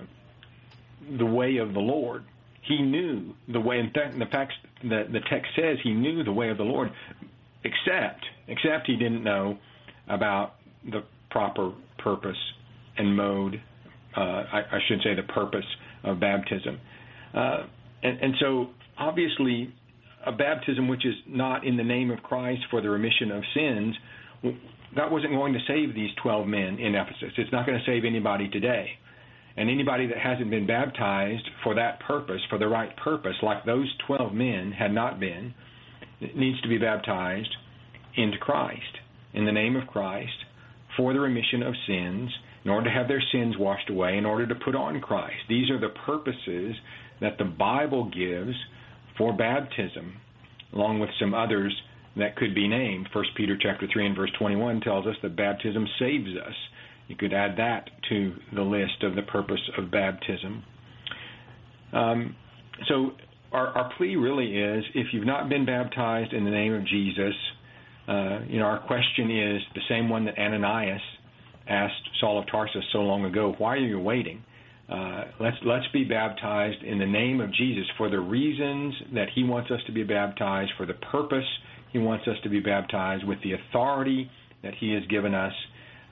the 1.17 1.25
way 1.25 1.57
of 1.57 1.73
the 1.73 1.79
Lord. 1.79 2.23
He 2.61 2.81
knew 2.81 3.33
the 3.47 3.59
way. 3.59 3.79
In 3.79 3.91
fact, 3.91 4.17
the 4.17 4.25
fact 4.25 4.53
the, 4.81 5.07
the 5.11 5.19
text 5.29 5.51
says 5.55 5.77
he 5.83 5.93
knew 5.93 6.23
the 6.23 6.31
way 6.31 6.49
of 6.49 6.57
the 6.57 6.63
Lord, 6.63 6.91
except 7.63 8.25
except 8.47 8.87
he 8.87 8.95
didn't 8.95 9.23
know 9.23 9.57
about 10.07 10.55
the 10.89 11.03
proper 11.29 11.71
purpose 11.97 12.37
and 12.97 13.15
mode. 13.15 13.61
Uh, 14.15 14.19
I, 14.19 14.59
I, 14.71 14.79
should 14.87 15.01
say 15.03 15.15
the 15.15 15.23
purpose 15.23 15.65
of 16.03 16.19
baptism, 16.19 16.79
uh, 17.33 17.63
and, 18.03 18.19
and 18.19 18.35
so 18.39 18.69
obviously 18.97 19.73
a 20.25 20.31
baptism 20.31 20.87
which 20.87 21.05
is 21.05 21.15
not 21.27 21.65
in 21.65 21.77
the 21.77 21.83
name 21.83 22.11
of 22.11 22.23
Christ 22.23 22.61
for 22.69 22.81
the 22.81 22.89
remission 22.89 23.31
of 23.31 23.43
sins, 23.53 23.95
that 24.95 25.11
wasn't 25.11 25.33
going 25.33 25.53
to 25.53 25.59
save 25.67 25.95
these 25.95 26.11
12 26.21 26.47
men 26.47 26.79
in 26.79 26.95
Ephesus. 26.95 27.33
It's 27.37 27.51
not 27.51 27.65
going 27.65 27.77
to 27.77 27.85
save 27.85 28.05
anybody 28.05 28.49
today. 28.49 28.89
And 29.55 29.69
anybody 29.69 30.07
that 30.07 30.17
hasn't 30.17 30.49
been 30.49 30.65
baptized 30.65 31.47
for 31.63 31.75
that 31.75 31.99
purpose, 31.99 32.41
for 32.49 32.57
the 32.57 32.67
right 32.67 32.95
purpose, 32.97 33.35
like 33.43 33.65
those 33.65 33.91
12 34.07 34.33
men 34.33 34.71
had 34.71 34.93
not 34.93 35.19
been, 35.19 35.53
needs 36.35 36.59
to 36.61 36.69
be 36.69 36.77
baptized 36.77 37.55
into 38.15 38.37
Christ, 38.37 38.81
in 39.33 39.45
the 39.45 39.51
name 39.51 39.75
of 39.75 39.87
Christ, 39.87 40.31
for 40.97 41.13
the 41.13 41.19
remission 41.19 41.63
of 41.63 41.73
sins, 41.87 42.29
in 42.63 42.71
order 42.71 42.89
to 42.89 42.95
have 42.95 43.07
their 43.07 43.23
sins 43.31 43.55
washed 43.57 43.89
away, 43.89 44.17
in 44.17 44.25
order 44.25 44.47
to 44.47 44.55
put 44.55 44.75
on 44.75 45.01
Christ. 45.01 45.35
These 45.49 45.69
are 45.69 45.79
the 45.79 45.93
purposes 46.05 46.75
that 47.21 47.37
the 47.37 47.45
Bible 47.45 48.09
gives 48.09 48.55
for 49.17 49.33
baptism, 49.33 50.13
along 50.73 50.99
with 50.99 51.09
some 51.19 51.33
others 51.33 51.75
that 52.17 52.35
could 52.35 52.53
be 52.53 52.67
named. 52.67 53.07
1 53.11 53.25
Peter 53.35 53.57
chapter 53.59 53.87
3 53.91 54.07
and 54.07 54.15
verse 54.15 54.31
21 54.37 54.81
tells 54.81 55.07
us 55.07 55.15
that 55.21 55.35
baptism 55.35 55.87
saves 55.99 56.29
us 56.45 56.55
you 57.07 57.15
could 57.15 57.33
add 57.33 57.57
that 57.57 57.89
to 58.09 58.33
the 58.55 58.61
list 58.61 59.03
of 59.03 59.15
the 59.15 59.21
purpose 59.23 59.61
of 59.77 59.91
baptism. 59.91 60.63
Um, 61.91 62.35
so 62.87 63.11
our, 63.51 63.67
our 63.67 63.93
plea 63.97 64.15
really 64.15 64.57
is 64.57 64.83
if 64.95 65.07
you've 65.11 65.25
not 65.25 65.49
been 65.49 65.65
baptized 65.65 66.33
in 66.33 66.45
the 66.45 66.51
name 66.51 66.73
of 66.73 66.85
Jesus, 66.87 67.33
uh, 68.07 68.39
you 68.47 68.59
know, 68.59 68.65
our 68.65 68.79
question 68.79 69.29
is 69.29 69.61
the 69.75 69.81
same 69.89 70.09
one 70.09 70.25
that 70.25 70.37
Ananias 70.37 71.01
asked 71.69 72.09
Saul 72.19 72.39
of 72.39 72.45
Tarsus 72.49 72.83
so 72.91 72.99
long 72.99 73.25
ago. 73.25 73.53
Why 73.57 73.75
are 73.75 73.77
you 73.77 73.99
waiting? 73.99 74.43
Uh, 74.93 75.23
let's 75.39 75.57
let's 75.65 75.87
be 75.91 76.03
baptized 76.03 76.83
in 76.83 76.99
the 76.99 77.05
name 77.05 77.41
of 77.41 77.51
Jesus 77.51 77.85
for 77.97 78.11
the 78.11 78.19
reasons 78.19 78.93
that 79.15 79.27
He 79.33 79.43
wants 79.43 79.71
us 79.71 79.79
to 79.87 79.91
be 79.91 80.03
baptized, 80.03 80.71
for 80.77 80.85
the 80.85 80.93
purpose 80.93 81.47
He 81.91 81.97
wants 81.97 82.27
us 82.27 82.35
to 82.43 82.49
be 82.49 82.59
baptized, 82.59 83.23
with 83.25 83.39
the 83.41 83.53
authority 83.53 84.29
that 84.61 84.75
He 84.79 84.93
has 84.93 85.03
given 85.07 85.33
us, 85.33 85.53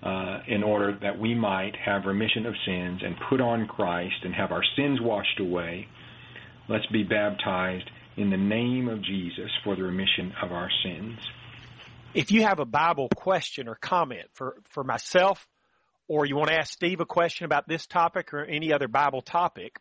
uh, 0.02 0.40
in 0.48 0.64
order 0.64 0.98
that 1.00 1.20
we 1.20 1.36
might 1.36 1.76
have 1.76 2.06
remission 2.06 2.48
of 2.48 2.56
sins 2.66 3.02
and 3.06 3.16
put 3.30 3.40
on 3.40 3.68
Christ 3.68 4.16
and 4.24 4.34
have 4.34 4.52
our 4.52 4.64
sins 4.76 5.00
washed 5.00 5.40
away. 5.40 5.88
Let's 6.68 6.88
be 6.88 7.04
baptized 7.04 7.88
in 8.18 8.32
the 8.32 8.38
name 8.38 8.88
of 8.88 9.04
Jesus 9.04 9.52
for 9.64 9.76
the 9.76 9.84
remission 9.84 10.34
of 10.42 10.52
our 10.52 10.70
sins. 10.84 11.20
If 12.16 12.32
you 12.32 12.42
have 12.44 12.60
a 12.60 12.66
Bible 12.66 13.10
question 13.16 13.68
or 13.68 13.76
comment 13.76 14.28
for, 14.34 14.58
for 14.70 14.84
myself, 14.84 15.48
or 16.12 16.26
you 16.26 16.36
want 16.36 16.50
to 16.50 16.58
ask 16.58 16.74
Steve 16.74 17.00
a 17.00 17.06
question 17.06 17.46
about 17.46 17.70
this 17.70 17.88
topic 17.88 18.34
or 18.34 18.44
any 18.44 18.74
other 18.74 18.90
Bible 18.90 19.22
topic, 19.22 19.80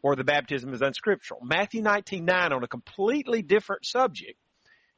or 0.02 0.16
the 0.16 0.24
baptism 0.24 0.74
is 0.74 0.82
unscriptural. 0.82 1.42
Matthew 1.44 1.82
19.9 1.82 2.52
on 2.52 2.64
a 2.64 2.68
completely 2.68 3.42
different 3.42 3.86
subject. 3.86 4.38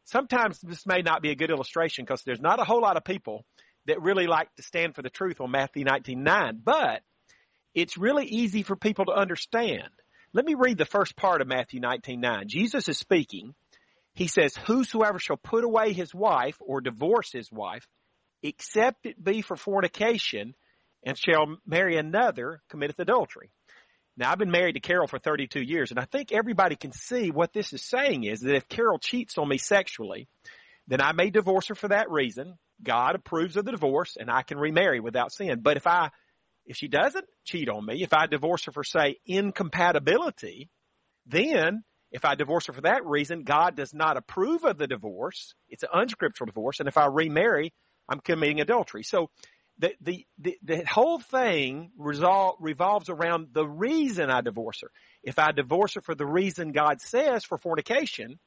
Sometimes 0.05 0.59
this 0.61 0.85
may 0.85 1.01
not 1.01 1.21
be 1.21 1.29
a 1.29 1.35
good 1.35 1.51
illustration 1.51 2.03
because 2.03 2.23
there's 2.23 2.41
not 2.41 2.59
a 2.59 2.63
whole 2.63 2.81
lot 2.81 2.97
of 2.97 3.03
people 3.03 3.45
that 3.85 4.01
really 4.01 4.27
like 4.27 4.53
to 4.55 4.63
stand 4.63 4.95
for 4.95 5.01
the 5.01 5.09
truth 5.09 5.39
on 5.39 5.51
Matthew 5.51 5.85
19.9, 5.85 6.59
but 6.63 7.01
it's 7.73 7.97
really 7.97 8.25
easy 8.25 8.63
for 8.63 8.75
people 8.75 9.05
to 9.05 9.11
understand. 9.11 9.89
Let 10.33 10.45
me 10.45 10.55
read 10.55 10.77
the 10.77 10.85
first 10.85 11.15
part 11.15 11.41
of 11.41 11.47
Matthew 11.47 11.79
19.9. 11.81 12.47
Jesus 12.47 12.87
is 12.87 12.97
speaking. 12.97 13.55
He 14.13 14.27
says, 14.27 14.55
Whosoever 14.55 15.17
shall 15.17 15.37
put 15.37 15.63
away 15.63 15.93
his 15.93 16.13
wife 16.13 16.57
or 16.59 16.81
divorce 16.81 17.31
his 17.31 17.51
wife, 17.51 17.87
except 18.43 19.05
it 19.05 19.23
be 19.23 19.41
for 19.41 19.55
fornication, 19.55 20.55
and 21.03 21.17
shall 21.17 21.57
marry 21.65 21.97
another, 21.97 22.61
committeth 22.69 22.99
adultery. 22.99 23.51
Now, 24.19 24.33
I've 24.33 24.37
been 24.37 24.51
married 24.51 24.73
to 24.73 24.81
Carol 24.81 25.07
for 25.07 25.17
32 25.17 25.61
years, 25.61 25.91
and 25.91 25.99
I 25.99 26.03
think 26.03 26.33
everybody 26.33 26.75
can 26.75 26.91
see 26.91 27.31
what 27.31 27.53
this 27.53 27.71
is 27.71 27.81
saying 27.81 28.25
is 28.25 28.41
that 28.41 28.53
if 28.53 28.67
Carol 28.67 28.99
cheats 28.99 29.37
on 29.37 29.47
me 29.47 29.57
sexually, 29.57 30.27
then 30.89 30.99
I 30.99 31.13
may 31.13 31.29
divorce 31.29 31.69
her 31.69 31.75
for 31.75 31.87
that 31.87 32.11
reason. 32.11 32.55
God 32.83 33.15
approves 33.15 33.55
of 33.55 33.63
the 33.63 33.71
divorce, 33.71 34.17
and 34.19 34.29
I 34.29 34.41
can 34.41 34.57
remarry 34.57 34.99
without 34.99 35.31
sin. 35.31 35.61
But 35.61 35.77
if 35.77 35.87
I, 35.87 36.09
if 36.65 36.75
she 36.75 36.89
doesn't 36.89 37.23
cheat 37.45 37.69
on 37.69 37.85
me, 37.85 38.03
if 38.03 38.11
I 38.11 38.25
divorce 38.25 38.65
her 38.65 38.73
for, 38.73 38.83
say, 38.83 39.15
incompatibility, 39.25 40.69
then 41.25 41.85
if 42.11 42.25
I 42.25 42.35
divorce 42.35 42.67
her 42.67 42.73
for 42.73 42.81
that 42.81 43.05
reason, 43.05 43.43
God 43.43 43.77
does 43.77 43.93
not 43.93 44.17
approve 44.17 44.65
of 44.65 44.77
the 44.77 44.87
divorce. 44.87 45.53
It's 45.69 45.83
an 45.83 45.89
unscriptural 45.93 46.47
divorce. 46.47 46.81
And 46.81 46.89
if 46.89 46.97
I 46.97 47.05
remarry, 47.05 47.73
I'm 48.09 48.19
committing 48.19 48.59
adultery. 48.59 49.03
So 49.03 49.29
the, 49.79 49.93
the, 50.01 50.25
the, 50.37 50.57
the 50.61 50.85
whole 50.85 51.19
thing 51.19 51.91
resol- 51.97 52.55
revolves 52.59 53.09
around 53.09 53.49
the 53.53 53.65
reason 53.65 54.29
I 54.29 54.41
divorce 54.41 54.81
her. 54.81 54.91
If 55.23 55.39
I 55.39 55.51
divorce 55.51 55.93
her 55.95 56.01
for 56.01 56.15
the 56.15 56.25
reason 56.25 56.73
God 56.73 57.01
says 57.01 57.45
for 57.45 57.57
fornication, 57.57 58.39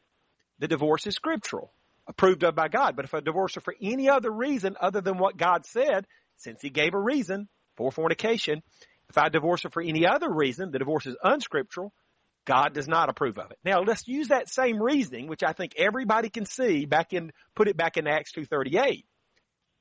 the 0.58 0.68
divorce 0.68 1.06
is 1.06 1.14
scriptural, 1.14 1.72
approved 2.06 2.44
of 2.44 2.54
by 2.54 2.68
God. 2.68 2.96
But 2.96 3.06
if 3.06 3.14
I 3.14 3.20
divorce 3.20 3.54
her 3.54 3.62
for 3.62 3.74
any 3.80 4.10
other 4.10 4.30
reason 4.30 4.76
other 4.78 5.00
than 5.00 5.16
what 5.16 5.38
God 5.38 5.64
said, 5.64 6.06
since 6.36 6.60
He 6.60 6.68
gave 6.68 6.92
a 6.92 7.00
reason 7.00 7.48
for 7.76 7.90
fornication, 7.90 8.62
if 9.08 9.16
I 9.16 9.30
divorce 9.30 9.62
her 9.62 9.70
for 9.70 9.82
any 9.82 10.06
other 10.06 10.30
reason, 10.30 10.70
the 10.70 10.78
divorce 10.78 11.06
is 11.06 11.16
unscriptural. 11.22 11.94
God 12.44 12.74
does 12.74 12.88
not 12.88 13.08
approve 13.08 13.38
of 13.38 13.52
it. 13.52 13.58
Now 13.64 13.82
let's 13.82 14.06
use 14.06 14.28
that 14.28 14.48
same 14.48 14.82
reasoning, 14.82 15.28
which 15.28 15.42
I 15.42 15.52
think 15.52 15.74
everybody 15.78 16.28
can 16.28 16.44
see 16.44 16.84
back 16.86 17.12
in, 17.12 17.32
put 17.54 17.68
it 17.68 17.76
back 17.76 17.96
in 17.96 18.06
Acts 18.06 18.32
238 18.32 19.06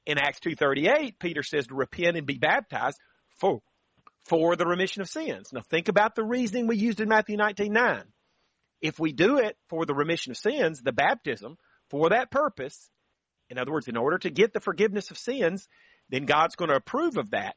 in 0.05 0.17
Acts 0.17 0.39
2.38, 0.39 1.19
Peter 1.19 1.43
says 1.43 1.67
to 1.67 1.75
repent 1.75 2.17
and 2.17 2.25
be 2.25 2.37
baptized 2.37 2.97
for, 3.39 3.61
for 4.25 4.55
the 4.55 4.65
remission 4.65 5.01
of 5.01 5.09
sins. 5.09 5.49
Now 5.53 5.61
think 5.61 5.87
about 5.87 6.15
the 6.15 6.23
reasoning 6.23 6.67
we 6.67 6.77
used 6.77 6.99
in 6.99 7.09
Matthew 7.09 7.37
19.9. 7.37 8.03
If 8.81 8.99
we 8.99 9.11
do 9.11 9.37
it 9.37 9.57
for 9.69 9.85
the 9.85 9.93
remission 9.93 10.31
of 10.31 10.37
sins, 10.37 10.81
the 10.81 10.91
baptism, 10.91 11.57
for 11.89 12.09
that 12.09 12.31
purpose, 12.31 12.89
in 13.49 13.57
other 13.57 13.71
words, 13.71 13.87
in 13.87 13.97
order 13.97 14.17
to 14.19 14.29
get 14.29 14.53
the 14.53 14.59
forgiveness 14.59 15.11
of 15.11 15.17
sins, 15.17 15.67
then 16.09 16.25
God's 16.25 16.55
going 16.55 16.69
to 16.69 16.75
approve 16.75 17.17
of 17.17 17.31
that 17.31 17.55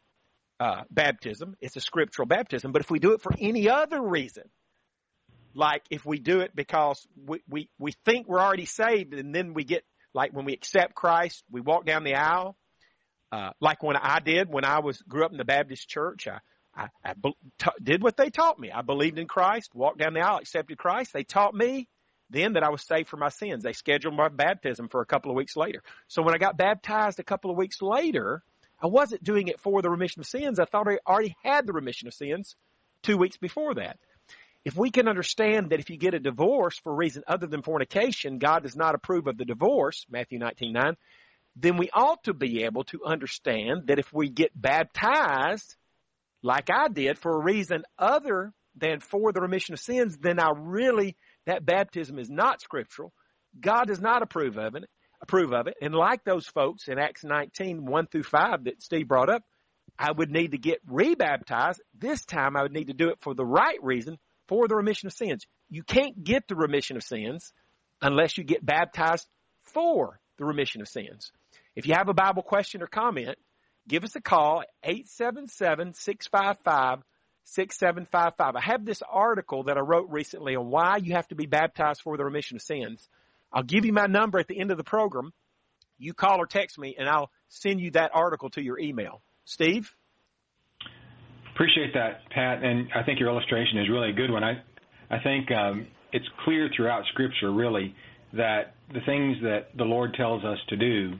uh, 0.60 0.82
baptism. 0.90 1.56
It's 1.60 1.76
a 1.76 1.80
scriptural 1.80 2.26
baptism. 2.26 2.72
But 2.72 2.82
if 2.82 2.90
we 2.90 2.98
do 2.98 3.12
it 3.12 3.22
for 3.22 3.32
any 3.38 3.70
other 3.70 4.02
reason, 4.02 4.44
like 5.54 5.82
if 5.90 6.04
we 6.04 6.18
do 6.18 6.40
it 6.40 6.54
because 6.54 7.06
we, 7.16 7.42
we, 7.48 7.70
we 7.78 7.92
think 8.04 8.28
we're 8.28 8.40
already 8.40 8.66
saved 8.66 9.14
and 9.14 9.34
then 9.34 9.54
we 9.54 9.64
get 9.64 9.84
like 10.14 10.32
when 10.32 10.44
we 10.44 10.52
accept 10.52 10.94
Christ, 10.94 11.42
we 11.50 11.60
walk 11.60 11.84
down 11.84 12.04
the 12.04 12.14
aisle. 12.14 12.56
Uh, 13.32 13.50
like 13.60 13.82
when 13.82 13.96
I 13.96 14.20
did 14.20 14.48
when 14.48 14.64
I 14.64 14.78
was 14.78 15.02
grew 15.02 15.24
up 15.24 15.32
in 15.32 15.38
the 15.38 15.44
Baptist 15.44 15.88
church, 15.88 16.28
I, 16.28 16.38
I, 16.76 16.88
I 17.04 17.14
be, 17.14 17.32
t- 17.58 17.70
did 17.82 18.02
what 18.02 18.16
they 18.16 18.30
taught 18.30 18.58
me. 18.58 18.70
I 18.70 18.82
believed 18.82 19.18
in 19.18 19.26
Christ, 19.26 19.74
walked 19.74 19.98
down 19.98 20.14
the 20.14 20.20
aisle, 20.20 20.38
accepted 20.38 20.78
Christ. 20.78 21.12
They 21.12 21.24
taught 21.24 21.54
me 21.54 21.88
then 22.30 22.54
that 22.54 22.62
I 22.62 22.70
was 22.70 22.82
saved 22.82 23.08
from 23.08 23.20
my 23.20 23.28
sins. 23.28 23.62
They 23.62 23.72
scheduled 23.72 24.14
my 24.14 24.28
baptism 24.28 24.88
for 24.88 25.00
a 25.00 25.06
couple 25.06 25.30
of 25.30 25.36
weeks 25.36 25.56
later. 25.56 25.82
So 26.08 26.22
when 26.22 26.34
I 26.34 26.38
got 26.38 26.56
baptized 26.56 27.18
a 27.18 27.24
couple 27.24 27.50
of 27.50 27.56
weeks 27.56 27.82
later, 27.82 28.42
I 28.80 28.86
wasn't 28.86 29.24
doing 29.24 29.48
it 29.48 29.60
for 29.60 29.82
the 29.82 29.90
remission 29.90 30.20
of 30.20 30.26
sins. 30.26 30.58
I 30.58 30.64
thought 30.64 30.88
I 30.88 30.98
already 31.06 31.36
had 31.42 31.66
the 31.66 31.72
remission 31.72 32.08
of 32.08 32.14
sins 32.14 32.56
two 33.02 33.16
weeks 33.16 33.36
before 33.36 33.74
that 33.74 33.98
if 34.64 34.76
we 34.76 34.90
can 34.90 35.08
understand 35.08 35.70
that 35.70 35.80
if 35.80 35.90
you 35.90 35.96
get 35.98 36.14
a 36.14 36.18
divorce 36.18 36.78
for 36.78 36.92
a 36.92 36.96
reason 36.96 37.22
other 37.26 37.46
than 37.46 37.62
fornication, 37.62 38.38
God 38.38 38.62
does 38.62 38.76
not 38.76 38.94
approve 38.94 39.26
of 39.26 39.36
the 39.36 39.44
divorce, 39.44 40.06
Matthew 40.08 40.38
19, 40.38 40.72
9, 40.72 40.96
then 41.56 41.76
we 41.76 41.90
ought 41.92 42.24
to 42.24 42.34
be 42.34 42.64
able 42.64 42.84
to 42.84 43.04
understand 43.04 43.86
that 43.86 43.98
if 43.98 44.12
we 44.12 44.28
get 44.28 44.50
baptized, 44.54 45.76
like 46.42 46.70
I 46.70 46.88
did, 46.88 47.18
for 47.18 47.32
a 47.32 47.42
reason 47.42 47.84
other 47.98 48.52
than 48.76 49.00
for 49.00 49.32
the 49.32 49.40
remission 49.40 49.74
of 49.74 49.80
sins, 49.80 50.16
then 50.18 50.40
I 50.40 50.50
really, 50.56 51.16
that 51.46 51.64
baptism 51.64 52.18
is 52.18 52.30
not 52.30 52.60
scriptural. 52.60 53.12
God 53.60 53.86
does 53.86 54.00
not 54.00 54.22
approve 54.22 54.56
of 54.56 54.74
it, 54.74 54.84
approve 55.20 55.52
of 55.52 55.68
it. 55.68 55.74
And 55.80 55.94
like 55.94 56.24
those 56.24 56.46
folks 56.46 56.88
in 56.88 56.98
Acts 56.98 57.22
19, 57.22 57.84
1 57.84 58.06
through 58.08 58.24
5 58.24 58.64
that 58.64 58.82
Steve 58.82 59.06
brought 59.06 59.28
up, 59.28 59.42
I 59.98 60.10
would 60.10 60.30
need 60.30 60.52
to 60.52 60.58
get 60.58 60.80
rebaptized. 60.86 61.80
This 61.96 62.24
time 62.24 62.56
I 62.56 62.62
would 62.62 62.72
need 62.72 62.88
to 62.88 62.94
do 62.94 63.10
it 63.10 63.18
for 63.20 63.34
the 63.34 63.44
right 63.44 63.78
reason, 63.82 64.18
for 64.48 64.68
the 64.68 64.76
remission 64.76 65.06
of 65.06 65.12
sins. 65.12 65.46
You 65.70 65.82
can't 65.82 66.22
get 66.22 66.48
the 66.48 66.56
remission 66.56 66.96
of 66.96 67.02
sins 67.02 67.52
unless 68.00 68.38
you 68.38 68.44
get 68.44 68.64
baptized 68.64 69.26
for 69.62 70.20
the 70.38 70.44
remission 70.44 70.80
of 70.80 70.88
sins. 70.88 71.32
If 71.74 71.86
you 71.86 71.94
have 71.94 72.08
a 72.08 72.14
Bible 72.14 72.42
question 72.42 72.82
or 72.82 72.86
comment, 72.86 73.36
give 73.88 74.04
us 74.04 74.16
a 74.16 74.20
call, 74.20 74.62
877-655-6755. 74.84 77.02
I 78.38 78.60
have 78.60 78.84
this 78.84 79.02
article 79.08 79.64
that 79.64 79.76
I 79.76 79.80
wrote 79.80 80.08
recently 80.10 80.56
on 80.56 80.70
why 80.70 80.98
you 80.98 81.14
have 81.14 81.28
to 81.28 81.34
be 81.34 81.46
baptized 81.46 82.02
for 82.02 82.16
the 82.16 82.24
remission 82.24 82.56
of 82.56 82.62
sins. 82.62 83.08
I'll 83.52 83.62
give 83.62 83.84
you 83.84 83.92
my 83.92 84.06
number 84.06 84.38
at 84.38 84.48
the 84.48 84.58
end 84.58 84.70
of 84.70 84.76
the 84.76 84.84
program. 84.84 85.32
You 85.98 86.12
call 86.12 86.40
or 86.40 86.46
text 86.46 86.78
me 86.78 86.96
and 86.98 87.08
I'll 87.08 87.30
send 87.48 87.80
you 87.80 87.92
that 87.92 88.10
article 88.14 88.50
to 88.50 88.62
your 88.62 88.78
email. 88.78 89.22
Steve? 89.44 89.94
Appreciate 91.54 91.94
that, 91.94 92.28
Pat, 92.30 92.64
and 92.64 92.88
I 92.96 93.04
think 93.04 93.20
your 93.20 93.28
illustration 93.28 93.78
is 93.78 93.88
really 93.88 94.10
a 94.10 94.12
good 94.12 94.30
one. 94.30 94.42
I, 94.42 94.60
I 95.08 95.20
think 95.22 95.52
um, 95.52 95.86
it's 96.12 96.26
clear 96.44 96.68
throughout 96.74 97.04
Scripture, 97.12 97.52
really, 97.52 97.94
that 98.32 98.74
the 98.92 98.98
things 99.06 99.36
that 99.42 99.68
the 99.78 99.84
Lord 99.84 100.14
tells 100.14 100.44
us 100.44 100.58
to 100.70 100.76
do, 100.76 101.12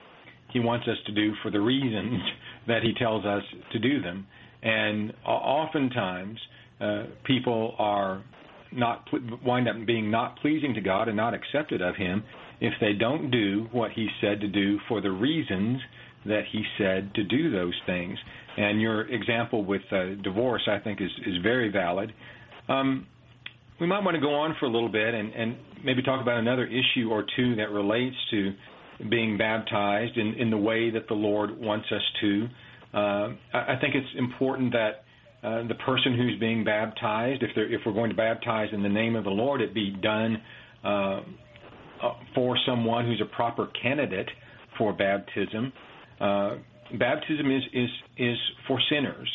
He 0.53 0.59
wants 0.59 0.89
us 0.89 0.97
to 1.07 1.13
do 1.13 1.35
for 1.41 1.53
the 1.53 1.61
reasons 1.61 2.21
that 2.67 2.83
He 2.83 2.93
tells 2.99 3.25
us 3.25 3.45
to 3.73 3.79
do 3.79 4.03
them. 4.03 4.27
And 4.65 5.13
oftentimes, 5.25 6.39
uh, 6.81 7.05
people 7.25 7.77
are 7.79 8.25
not 8.73 9.09
wind 9.45 9.69
up 9.69 9.77
being 9.87 10.11
not 10.11 10.37
pleasing 10.41 10.75
to 10.75 10.81
God 10.81 11.07
and 11.07 11.17
not 11.17 11.33
accepted 11.33 11.81
of 11.81 11.95
Him 11.95 12.25
if 12.61 12.73
they 12.81 12.93
don't 12.93 13.31
do 13.31 13.69
what 13.71 13.93
He 13.93 14.09
said 14.21 14.41
to 14.41 14.49
do 14.49 14.81
for 14.89 15.01
the 15.01 15.13
reasons 15.13 15.81
that 16.27 16.43
He 16.51 16.63
said 16.79 17.15
to 17.15 17.25
do 17.25 17.51
those 17.51 17.75
things. 17.87 18.19
And 18.57 18.81
your 18.81 19.03
example 19.09 19.65
with 19.65 19.83
uh, 19.91 20.15
divorce, 20.23 20.63
I 20.69 20.79
think, 20.79 21.01
is, 21.01 21.11
is 21.27 21.43
very 21.43 21.71
valid. 21.71 22.13
Um, 22.69 23.07
we 23.81 23.87
might 23.87 24.05
want 24.05 24.15
to 24.15 24.21
go 24.21 24.35
on 24.35 24.55
for 24.61 24.67
a 24.67 24.71
little 24.71 24.89
bit 24.89 25.15
and, 25.15 25.33
and 25.33 25.57
maybe 25.85 26.03
talk 26.03 26.23
about 26.23 26.39
another 26.39 26.67
issue 26.67 27.11
or 27.11 27.25
two 27.37 27.57
that 27.57 27.71
relates 27.71 28.17
to 28.31 28.53
being 29.11 29.37
baptized 29.37 30.17
in, 30.17 30.35
in 30.35 30.51
the 30.51 30.57
way 30.57 30.91
that 30.91 31.09
the 31.09 31.15
Lord 31.15 31.59
wants 31.59 31.87
us 31.93 32.03
to. 32.21 32.47
Uh, 32.95 33.29
I 33.53 33.75
think 33.81 33.97
it's 33.97 34.07
important 34.17 34.73
that 34.73 35.05
uh, 35.47 35.67
the 35.67 35.75
person 35.75 36.17
who's 36.17 36.39
being 36.39 36.65
baptized, 36.65 37.43
if, 37.43 37.51
if 37.57 37.81
we're 37.85 37.93
going 37.93 38.11
to 38.11 38.17
baptize 38.17 38.69
in 38.73 38.83
the 38.83 38.89
name 38.89 39.17
of 39.17 39.25
the 39.25 39.31
Lord, 39.31 39.61
it 39.61 39.75
be 39.75 39.91
done 40.01 40.41
uh, 40.85 40.89
uh, 40.89 41.21
for 42.35 42.57
someone 42.65 43.05
who's 43.05 43.21
a 43.21 43.35
proper 43.35 43.69
candidate 43.83 44.29
for 44.79 44.93
baptism. 44.93 45.73
Uh, 46.21 46.57
baptism 46.99 47.51
is, 47.51 47.63
is, 47.73 47.91
is 48.19 48.37
for 48.69 48.79
sinners, 48.91 49.31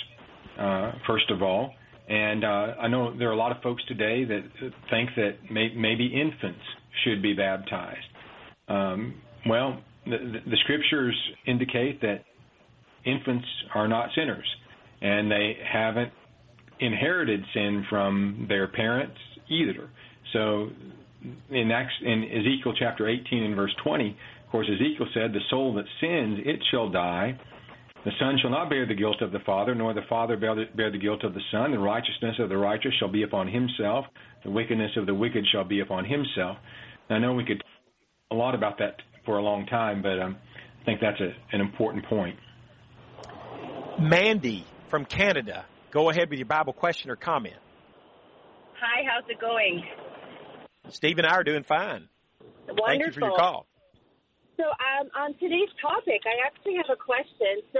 uh, 0.59 0.91
first 1.07 1.29
of 1.31 1.41
all. 1.41 1.73
And 2.07 2.43
uh, 2.43 2.73
I 2.81 2.87
know 2.87 3.15
there 3.17 3.29
are 3.29 3.33
a 3.33 3.37
lot 3.37 3.55
of 3.55 3.61
folks 3.61 3.83
today 3.87 4.25
that 4.25 4.41
think 4.89 5.11
that 5.15 5.37
may, 5.51 5.69
maybe 5.75 6.07
infants 6.07 6.61
should 7.03 7.21
be 7.21 7.33
baptized. 7.33 7.99
Um, 8.67 9.15
well, 9.47 9.79
the, 10.05 10.41
the, 10.45 10.57
scriptures 10.63 11.15
indicate 11.45 12.01
that 12.01 12.23
infants 13.05 13.45
are 13.75 13.87
not 13.87 14.09
sinners, 14.15 14.47
and 15.01 15.29
they 15.31 15.55
haven't 15.71 16.11
inherited 16.79 17.41
sin 17.53 17.85
from 17.89 18.45
their 18.49 18.67
parents 18.67 19.17
either. 19.49 19.89
So, 20.33 20.69
in, 21.51 21.71
Acts, 21.71 21.93
in 22.03 22.23
Ezekiel 22.23 22.73
chapter 22.77 23.07
18 23.07 23.43
and 23.43 23.55
verse 23.55 23.75
20, 23.83 24.17
of 24.49 24.51
course, 24.51 24.67
Ezekiel 24.67 25.05
said, 25.13 25.31
"The 25.31 25.41
soul 25.51 25.75
that 25.75 25.85
sins, 26.01 26.39
it 26.43 26.59
shall 26.71 26.89
die." 26.89 27.37
The 28.03 28.11
Son 28.17 28.35
shall 28.41 28.49
not 28.49 28.67
bear 28.67 28.87
the 28.87 28.95
guilt 28.95 29.21
of 29.21 29.31
the 29.31 29.41
Father, 29.45 29.75
nor 29.75 29.93
the 29.93 30.01
Father 30.09 30.37
bear 30.37 30.55
the, 30.55 30.65
bear 30.73 30.89
the 30.89 30.97
guilt 30.97 31.23
of 31.23 31.35
the 31.35 31.41
Son. 31.51 31.69
The 31.69 31.77
righteousness 31.77 32.35
of 32.39 32.49
the 32.49 32.57
righteous 32.57 32.91
shall 32.97 33.11
be 33.11 33.21
upon 33.21 33.47
himself. 33.47 34.07
The 34.43 34.49
wickedness 34.49 34.89
of 34.97 35.05
the 35.05 35.13
wicked 35.13 35.45
shall 35.51 35.65
be 35.65 35.81
upon 35.81 36.03
himself. 36.03 36.57
I 37.11 37.19
know 37.19 37.33
we 37.33 37.45
could 37.45 37.59
talk 37.59 37.67
a 38.31 38.35
lot 38.35 38.55
about 38.55 38.79
that 38.79 38.95
for 39.23 39.37
a 39.37 39.43
long 39.43 39.67
time, 39.67 40.01
but 40.01 40.19
um, 40.19 40.37
I 40.81 40.85
think 40.85 40.99
that's 40.99 41.21
a, 41.21 41.31
an 41.55 41.61
important 41.61 42.05
point. 42.05 42.39
Mandy 43.99 44.65
from 44.87 45.05
Canada, 45.05 45.65
go 45.91 46.09
ahead 46.09 46.27
with 46.31 46.39
your 46.39 46.47
Bible 46.47 46.73
question 46.73 47.11
or 47.11 47.15
comment. 47.15 47.57
Hi, 48.81 49.03
how's 49.05 49.29
it 49.29 49.39
going? 49.39 49.83
Steve 50.89 51.19
and 51.19 51.27
I 51.27 51.35
are 51.35 51.43
doing 51.43 51.63
fine. 51.63 52.09
Wonderful. 52.65 52.87
Thank 52.87 53.05
you 53.05 53.11
for 53.11 53.19
your 53.19 53.37
call. 53.37 53.67
So, 54.59 54.65
um, 54.65 55.07
on 55.15 55.33
today's 55.35 55.69
topic, 55.81 56.19
I 56.25 56.45
actually 56.45 56.75
have 56.75 56.91
a 56.91 56.97
question. 56.97 57.63
So, 57.71 57.79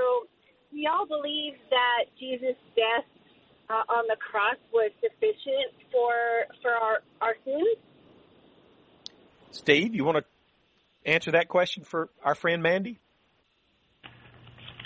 we 0.71 0.88
all 0.88 1.05
believe 1.05 1.55
that 1.69 2.05
Jesus' 2.17 2.55
death 2.74 3.03
uh, 3.69 3.83
on 3.91 4.05
the 4.07 4.15
cross 4.15 4.55
was 4.71 4.89
sufficient 5.01 5.75
for 5.91 6.13
for 6.62 6.71
our, 6.71 7.00
our 7.19 7.36
sins. 7.43 7.77
Steve, 9.51 9.93
you 9.93 10.05
want 10.05 10.19
to 10.19 11.12
answer 11.12 11.31
that 11.31 11.50
question 11.50 11.83
for 11.83 12.07
our 12.24 12.33
friend 12.33 12.63
Mandy? 12.63 12.98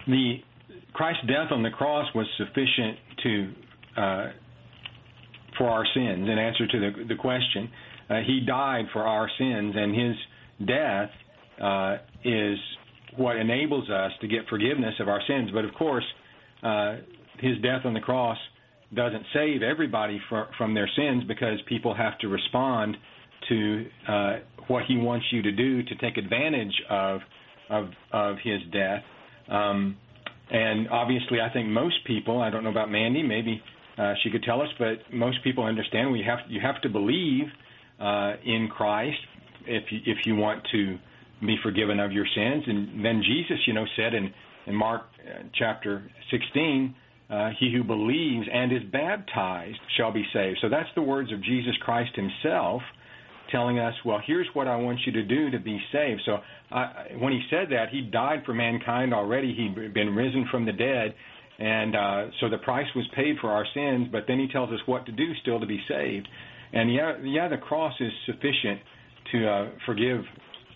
The 0.07 0.38
Christ's 0.93 1.27
death 1.27 1.51
on 1.51 1.62
the 1.62 1.69
cross 1.69 2.07
was 2.15 2.25
sufficient 2.38 2.97
to 3.21 3.53
uh, 4.01 4.31
for 5.59 5.69
our 5.69 5.85
sins. 5.93 6.27
In 6.27 6.39
answer 6.39 6.65
to 6.65 6.79
the, 6.79 7.03
the 7.09 7.15
question, 7.15 7.69
uh, 8.09 8.15
he 8.25 8.41
died 8.47 8.85
for 8.91 9.03
our 9.03 9.29
sins, 9.38 9.75
and 9.77 9.93
his 9.93 10.67
death 10.67 11.12
uh, 11.62 11.98
is 12.24 12.57
what 13.17 13.38
enables 13.38 13.89
us 13.89 14.12
to 14.22 14.27
get 14.27 14.48
forgiveness 14.50 14.95
of 15.00 15.07
our 15.07 15.22
sins. 15.27 15.51
But 15.53 15.65
of 15.65 15.74
course, 15.75 16.05
uh, 16.63 16.98
his 17.39 17.57
death 17.62 17.86
on 17.86 17.93
the 17.93 18.00
cross 18.00 18.38
doesn't 18.93 19.25
save 19.33 19.62
everybody 19.63 20.19
for, 20.29 20.48
from 20.57 20.74
their 20.74 20.89
sins 20.95 21.24
because 21.27 21.60
people 21.67 21.93
have 21.95 22.17
to 22.19 22.27
respond 22.27 22.98
to 23.50 23.86
uh, 24.07 24.33
what 24.67 24.83
he 24.88 24.98
wants 24.98 25.25
you 25.31 25.41
to 25.41 25.51
do 25.51 25.83
to 25.83 25.95
take 25.95 26.17
advantage 26.17 26.74
of 26.89 27.22
of, 27.69 27.88
of 28.12 28.36
his 28.43 28.60
death. 28.71 29.01
Um, 29.49 29.97
and 30.51 30.89
obviously, 30.89 31.39
I 31.39 31.51
think 31.51 31.69
most 31.69 31.95
people, 32.06 32.41
I 32.41 32.49
don't 32.49 32.63
know 32.63 32.69
about 32.69 32.91
Mandy, 32.91 33.23
maybe 33.23 33.62
uh, 33.97 34.13
she 34.21 34.30
could 34.30 34.43
tell 34.43 34.62
us, 34.62 34.67
but 34.77 35.13
most 35.13 35.43
people 35.43 35.63
understand 35.63 36.12
we 36.12 36.23
have 36.27 36.39
you 36.49 36.60
have 36.62 36.82
to 36.82 36.89
believe 36.89 37.45
uh, 37.99 38.34
in 38.45 38.69
Christ 38.69 39.17
if 39.65 39.84
you, 39.91 39.99
if 40.06 40.25
you 40.25 40.36
want 40.36 40.63
to 40.71 40.97
be 41.45 41.58
forgiven 41.63 41.99
of 41.99 42.12
your 42.12 42.25
sins. 42.36 42.63
And 42.67 43.03
then 43.03 43.21
Jesus, 43.25 43.58
you 43.67 43.73
know, 43.73 43.86
said 43.95 44.13
in, 44.13 44.34
in 44.67 44.75
Mark 44.75 45.03
uh, 45.19 45.43
chapter 45.58 46.10
16, 46.32 46.95
uh, 47.29 47.49
he 47.60 47.71
who 47.73 47.84
believes 47.84 48.47
and 48.51 48.71
is 48.71 48.84
baptized 48.91 49.79
shall 49.97 50.12
be 50.12 50.23
saved. 50.34 50.60
So 50.62 50.69
that's 50.69 50.89
the 50.95 51.01
words 51.01 51.32
of 51.32 51.41
Jesus 51.43 51.73
Christ 51.82 52.12
himself 52.15 52.82
telling 53.51 53.79
us, 53.79 53.93
well, 54.06 54.19
here's 54.25 54.47
what 54.53 54.67
I 54.67 54.75
want 54.75 54.99
you 55.06 55.12
to 55.13 55.23
do 55.23 55.51
to 55.51 55.60
be 55.60 55.79
saved. 55.91 56.21
So 56.25 56.38
I, 56.71 57.08
when 57.19 57.34
he 57.34 57.41
said 57.49 57.67
that, 57.71 57.89
he 57.91 58.01
died 58.01 58.43
for 58.45 58.53
mankind 58.53 59.13
already. 59.13 59.53
He'd 59.53 59.93
been 59.93 60.15
risen 60.15 60.47
from 60.49 60.65
the 60.65 60.71
dead. 60.71 61.13
And 61.60 61.95
uh, 61.95 62.25
so 62.39 62.49
the 62.49 62.58
price 62.58 62.88
was 62.95 63.06
paid 63.15 63.36
for 63.39 63.51
our 63.51 63.65
sins, 63.73 64.08
but 64.12 64.23
then 64.27 64.39
he 64.39 64.47
tells 64.47 64.71
us 64.71 64.79
what 64.86 65.06
to 65.06 65.12
do 65.12 65.34
still 65.41 65.60
to 65.60 65.67
be 65.67 65.79
saved. 65.88 66.27
And 66.73 66.91
yeah, 66.93 67.13
yeah, 67.23 67.47
the 67.47 67.58
cross 67.58 67.93
is 67.99 68.12
sufficient 68.25 68.79
to 69.32 69.47
uh, 69.47 69.69
forgive 69.86 70.21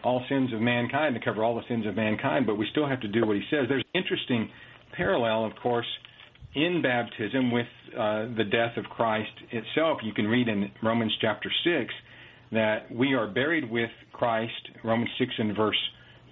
all 0.08 0.24
sins 0.30 0.54
of 0.54 0.62
mankind, 0.62 1.14
to 1.16 1.20
cover 1.20 1.44
all 1.44 1.54
the 1.56 1.68
sins 1.68 1.86
of 1.86 1.94
mankind, 1.94 2.46
but 2.46 2.56
we 2.56 2.66
still 2.72 2.88
have 2.88 3.02
to 3.02 3.10
do 3.10 3.28
what 3.28 3.36
he 3.36 3.44
says. 3.52 3.66
There's 3.68 3.84
an 3.94 4.02
interesting 4.02 4.50
parallel, 4.96 5.44
of 5.44 5.52
course, 5.62 5.86
in 6.56 6.82
baptism 6.82 7.52
with 7.52 7.68
uh, 7.92 8.32
the 8.38 8.46
death 8.50 8.78
of 8.78 8.86
Christ 8.86 9.34
itself. 9.52 10.00
You 10.04 10.14
can 10.14 10.26
read 10.26 10.48
in 10.48 10.72
Romans 10.82 11.14
chapter 11.20 11.52
6 11.62 11.94
that 12.54 12.90
we 12.90 13.16
are 13.16 13.28
buried 13.28 13.70
with 13.70 13.90
Christ. 14.14 14.54
Romans 14.82 15.10
6 15.20 15.30
and 15.40 15.58
verse 15.58 15.78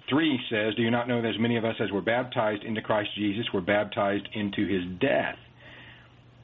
3 0.08 0.40
says, 0.50 0.74
Do 0.76 0.82
you 0.82 0.90
not 0.90 1.06
know 1.06 1.20
that 1.20 1.28
as 1.28 1.38
many 1.38 1.58
of 1.58 1.66
us 1.66 1.74
as 1.78 1.92
were 1.92 2.00
baptized 2.00 2.64
into 2.64 2.80
Christ 2.80 3.10
Jesus 3.14 3.44
were 3.52 3.60
baptized 3.60 4.26
into 4.32 4.66
his 4.66 4.84
death? 5.02 5.36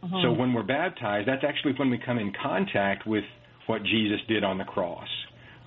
Uh-huh. 0.02 0.20
So 0.22 0.32
when 0.32 0.52
we're 0.52 0.64
baptized, 0.64 1.26
that's 1.26 1.44
actually 1.48 1.72
when 1.78 1.88
we 1.88 1.98
come 2.04 2.18
in 2.18 2.30
contact 2.42 3.06
with 3.06 3.24
what 3.68 3.82
Jesus 3.84 4.20
did 4.28 4.44
on 4.44 4.58
the 4.58 4.64
cross. 4.64 5.08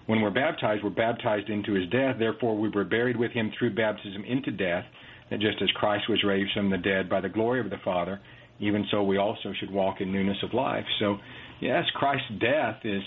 When 0.08 0.22
we're 0.22 0.30
baptized, 0.30 0.84
we're 0.84 0.92
baptized 0.92 1.50
into 1.50 1.74
his 1.74 1.90
death. 1.90 2.18
Therefore, 2.20 2.56
we 2.56 2.70
were 2.70 2.84
buried 2.84 3.18
with 3.18 3.32
him 3.32 3.52
through 3.58 3.74
baptism 3.74 4.24
into 4.24 4.52
death, 4.52 4.86
that 5.32 5.40
just 5.40 5.62
as 5.62 5.70
Christ 5.72 6.08
was 6.08 6.24
raised 6.24 6.54
from 6.54 6.70
the 6.70 6.78
dead 6.78 7.10
by 7.10 7.22
the 7.22 7.30
glory 7.30 7.60
of 7.60 7.72
the 7.72 7.80
Father, 7.84 8.20
even 8.60 8.86
so 8.92 9.04
we 9.04 9.18
also 9.18 9.52
should 9.60 9.72
walk 9.72 10.02
in 10.02 10.12
newness 10.12 10.38
of 10.44 10.54
life. 10.54 10.86
So, 11.00 11.18
yes, 11.60 11.84
Christ's 11.96 12.30
death 12.40 12.78
is 12.84 13.02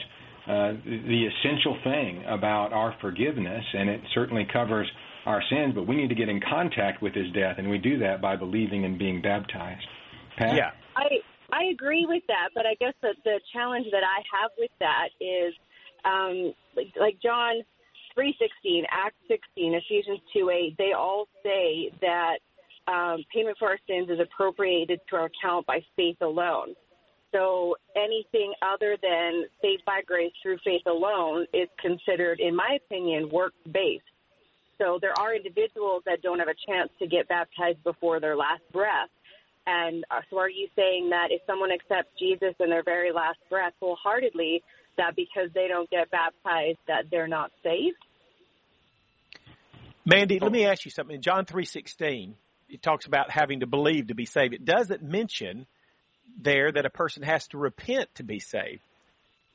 uh, 0.48 0.72
the 0.84 1.26
essential 1.26 1.78
thing 1.84 2.24
about 2.26 2.72
our 2.72 2.96
forgiveness, 3.00 3.64
and 3.74 3.88
it 3.88 4.00
certainly 4.12 4.46
covers 4.52 4.90
our 5.24 5.42
sins, 5.48 5.74
but 5.74 5.87
we 5.87 5.94
need 5.94 6.08
to 6.08 6.16
get 6.16 6.28
in 6.28 6.40
contact 6.40 7.00
with 7.00 7.14
his 7.14 7.30
death, 7.32 7.56
and 7.58 7.70
we 7.70 7.78
do 7.78 7.98
that 8.00 8.20
by 8.20 8.34
believing 8.34 8.84
and 8.84 8.98
being 8.98 9.22
baptized. 9.22 9.87
Pat? 10.37 10.56
Yeah. 10.56 10.70
I, 10.96 11.06
I 11.52 11.64
agree 11.72 12.06
with 12.08 12.24
that, 12.26 12.48
but 12.54 12.66
I 12.66 12.74
guess 12.80 12.94
that 13.02 13.14
the 13.24 13.38
challenge 13.52 13.87
that 13.92 14.02
I 14.02 14.22
have 14.42 14.50
with 14.58 14.72
that 14.80 15.11
is– 15.20 15.54
um, 16.04 16.54
like, 16.78 16.94
like 16.98 17.20
John 17.22 17.62
3:16, 18.16 18.84
Acts 18.90 19.16
16, 19.28 19.74
Ephesians 19.74 20.20
2:8, 20.34 20.76
they 20.76 20.92
all 20.92 21.28
say 21.42 21.90
that 22.00 22.38
um, 22.86 23.24
payment 23.32 23.56
for 23.58 23.68
our 23.68 23.78
sins 23.86 24.08
is 24.10 24.18
appropriated 24.20 25.00
to 25.10 25.16
our 25.16 25.26
account 25.26 25.66
by 25.66 25.80
faith 25.96 26.16
alone. 26.20 26.74
So 27.32 27.76
anything 27.94 28.54
other 28.62 28.96
than 29.02 29.44
saved 29.60 29.84
by 29.84 30.00
grace 30.06 30.32
through 30.42 30.58
faith 30.64 30.86
alone 30.86 31.46
is 31.52 31.68
considered, 31.78 32.40
in 32.40 32.56
my 32.56 32.78
opinion, 32.82 33.28
work 33.30 33.52
based. 33.70 34.04
So 34.78 34.98
there 35.00 35.12
are 35.18 35.34
individuals 35.34 36.02
that 36.06 36.22
don't 36.22 36.38
have 36.38 36.48
a 36.48 36.54
chance 36.66 36.90
to 37.00 37.06
get 37.06 37.28
baptized 37.28 37.82
before 37.84 38.20
their 38.20 38.36
last 38.36 38.62
breath. 38.72 39.10
And 39.66 40.04
uh, 40.10 40.20
so 40.30 40.38
are 40.38 40.48
you 40.48 40.68
saying 40.74 41.10
that 41.10 41.28
if 41.30 41.42
someone 41.46 41.70
accepts 41.70 42.18
Jesus 42.18 42.54
in 42.58 42.70
their 42.70 42.82
very 42.82 43.12
last 43.12 43.38
breath 43.50 43.74
wholeheartedly, 43.80 44.62
that 44.98 45.16
because 45.16 45.50
they 45.54 45.66
don't 45.68 45.88
get 45.90 46.11
baptized 46.11 46.78
that 46.87 47.06
they're 47.11 47.28
not 47.28 47.50
saved? 47.62 47.96
Mandy, 50.04 50.38
let 50.38 50.52
me 50.52 50.64
ask 50.64 50.84
you 50.84 50.90
something. 50.90 51.16
In 51.16 51.22
John 51.22 51.44
3:16, 51.44 52.34
it 52.68 52.82
talks 52.82 53.06
about 53.06 53.30
having 53.30 53.61
to 53.61 53.66
believe 53.66 54.08
to 54.08 54.14
be 54.14 54.26
saved. 54.26 54.54
It 54.54 54.64
doesn't 54.64 55.02
mention 55.02 55.66
there 56.40 56.70
that 56.70 56.87
a 56.87 56.90
person 56.90 57.22
has 57.22 57.46
to 57.48 57.58
repent 57.58 58.14
to 58.16 58.22
be 58.22 58.38
saved. 58.38 58.80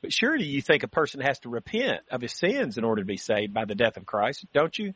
But 0.02 0.12
surely 0.12 0.44
you 0.44 0.60
think 0.60 0.82
a 0.82 0.88
person 0.88 1.20
has 1.20 1.38
to 1.40 1.48
repent 1.48 2.02
of 2.10 2.20
his 2.20 2.32
sins 2.32 2.76
in 2.76 2.84
order 2.84 3.02
to 3.02 3.06
be 3.06 3.16
saved 3.16 3.54
by 3.54 3.64
the 3.64 3.74
death 3.74 3.96
of 3.96 4.04
Christ, 4.04 4.44
don't 4.52 4.76
you? 4.78 4.92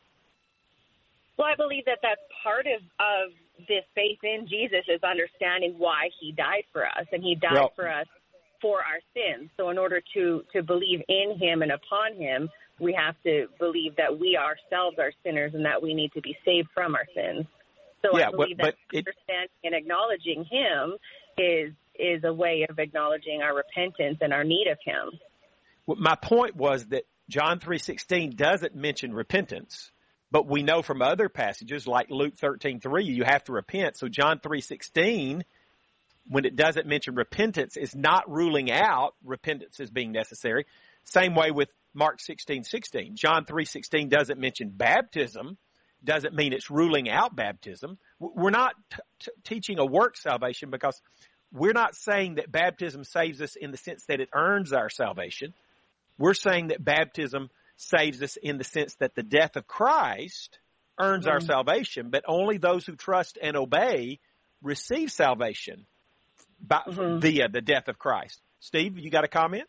Well, 1.38 1.46
I 1.46 1.54
believe 1.54 1.86
that 1.86 2.00
that's 2.02 2.20
part 2.42 2.66
of, 2.66 2.82
of 2.98 3.32
this 3.66 3.84
faith 3.94 4.18
in 4.22 4.46
Jesus 4.48 4.84
is 4.88 5.02
understanding 5.02 5.76
why 5.78 6.10
he 6.20 6.32
died 6.32 6.64
for 6.72 6.84
us. 6.84 7.06
And 7.10 7.22
he 7.22 7.36
died 7.36 7.54
well, 7.54 7.72
for 7.74 7.88
us 7.88 8.06
for 8.60 8.78
our 8.78 9.00
sins. 9.14 9.50
So 9.56 9.70
in 9.70 9.78
order 9.78 10.00
to 10.14 10.42
to 10.52 10.62
believe 10.62 11.00
in 11.08 11.38
him 11.38 11.62
and 11.62 11.72
upon 11.72 12.16
him, 12.16 12.48
we 12.80 12.92
have 12.98 13.14
to 13.24 13.46
believe 13.58 13.96
that 13.96 14.18
we 14.18 14.36
ourselves 14.36 14.98
are 14.98 15.12
sinners 15.24 15.52
and 15.54 15.64
that 15.64 15.82
we 15.82 15.94
need 15.94 16.12
to 16.12 16.20
be 16.20 16.36
saved 16.44 16.68
from 16.74 16.94
our 16.94 17.06
sins. 17.14 17.46
So 18.02 18.16
yeah, 18.16 18.28
I 18.28 18.30
believe 18.30 18.56
but, 18.56 18.64
but 18.64 18.74
that 18.92 18.98
understanding 18.98 19.48
and 19.64 19.74
acknowledging 19.74 20.44
him 20.44 20.96
is 21.36 21.72
is 21.98 22.22
a 22.24 22.32
way 22.32 22.66
of 22.68 22.78
acknowledging 22.78 23.42
our 23.42 23.54
repentance 23.54 24.18
and 24.20 24.32
our 24.32 24.44
need 24.44 24.68
of 24.70 24.78
Him. 24.84 25.18
Well, 25.86 25.98
my 25.98 26.14
point 26.14 26.56
was 26.56 26.86
that 26.86 27.04
John 27.28 27.60
3:16 27.60 28.36
doesn't 28.36 28.74
mention 28.74 29.12
repentance, 29.12 29.90
but 30.30 30.46
we 30.46 30.62
know 30.62 30.82
from 30.82 31.02
other 31.02 31.28
passages 31.28 31.86
like 31.86 32.10
Luke 32.10 32.36
13:3 32.36 33.04
you 33.04 33.24
have 33.24 33.44
to 33.44 33.52
repent. 33.52 33.96
So 33.96 34.08
John 34.08 34.38
3:16 34.38 35.44
when 36.28 36.44
it 36.44 36.56
doesn't 36.56 36.86
mention 36.86 37.14
repentance 37.14 37.76
is 37.76 37.94
not 37.96 38.30
ruling 38.30 38.70
out 38.70 39.14
repentance 39.24 39.80
as 39.80 39.90
being 39.90 40.12
necessary. 40.12 40.66
Same 41.04 41.34
way 41.34 41.50
with 41.50 41.70
Mark 41.94 42.20
16:16. 42.20 43.16
John 43.16 43.44
3:16 43.46 44.08
doesn't 44.08 44.38
mention 44.38 44.70
baptism, 44.70 45.56
doesn't 46.04 46.34
mean 46.34 46.52
it's 46.52 46.70
ruling 46.70 47.08
out 47.08 47.34
baptism. 47.34 47.98
We're 48.18 48.50
not 48.50 48.74
t- 48.90 48.98
t- 49.20 49.30
teaching 49.42 49.78
a 49.78 49.86
work 49.86 50.16
salvation 50.16 50.70
because 50.70 51.00
we're 51.50 51.72
not 51.72 51.96
saying 51.96 52.34
that 52.34 52.52
baptism 52.52 53.04
saves 53.04 53.40
us 53.40 53.56
in 53.56 53.70
the 53.70 53.78
sense 53.78 54.04
that 54.06 54.20
it 54.20 54.28
earns 54.34 54.72
our 54.72 54.90
salvation. 54.90 55.54
We're 56.18 56.34
saying 56.34 56.68
that 56.68 56.84
baptism 56.84 57.50
saves 57.76 58.22
us 58.22 58.36
in 58.36 58.58
the 58.58 58.64
sense 58.64 58.94
that 58.96 59.14
the 59.14 59.22
death 59.22 59.56
of 59.56 59.66
Christ 59.66 60.58
earns 60.98 61.24
mm-hmm. 61.24 61.32
our 61.32 61.40
salvation, 61.40 62.10
but 62.10 62.24
only 62.28 62.58
those 62.58 62.84
who 62.84 62.96
trust 62.96 63.38
and 63.40 63.56
obey 63.56 64.20
receive 64.62 65.10
salvation 65.10 65.86
by, 66.60 66.82
mm-hmm. 66.86 67.20
via 67.20 67.48
the 67.48 67.60
death 67.60 67.88
of 67.88 67.98
Christ. 67.98 68.40
Steve, 68.60 68.98
you 68.98 69.10
got 69.10 69.24
a 69.24 69.28
comment? 69.28 69.64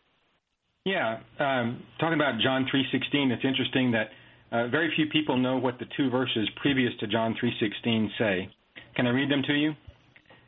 Yeah, 0.84 1.18
um, 1.38 1.82
talking 1.98 2.14
about 2.14 2.40
John 2.40 2.66
3:16, 2.72 3.30
it's 3.30 3.44
interesting 3.44 3.92
that 3.92 4.10
uh, 4.50 4.68
very 4.68 4.92
few 4.96 5.06
people 5.06 5.36
know 5.36 5.58
what 5.58 5.78
the 5.78 5.84
two 5.96 6.10
verses 6.10 6.48
previous 6.60 6.92
to 7.00 7.06
John 7.06 7.34
3:16 7.34 8.10
say. 8.18 8.48
Can 8.96 9.06
I 9.06 9.10
read 9.10 9.30
them 9.30 9.42
to 9.46 9.54
you? 9.54 9.74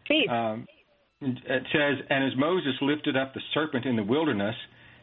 Please. 0.06 0.28
Um, 0.28 0.66
it 1.20 1.66
says, 1.72 2.04
"And 2.10 2.24
as 2.24 2.36
Moses 2.36 2.74
lifted 2.80 3.16
up 3.16 3.34
the 3.34 3.40
serpent 3.54 3.86
in 3.86 3.94
the 3.94 4.02
wilderness, 4.02 4.56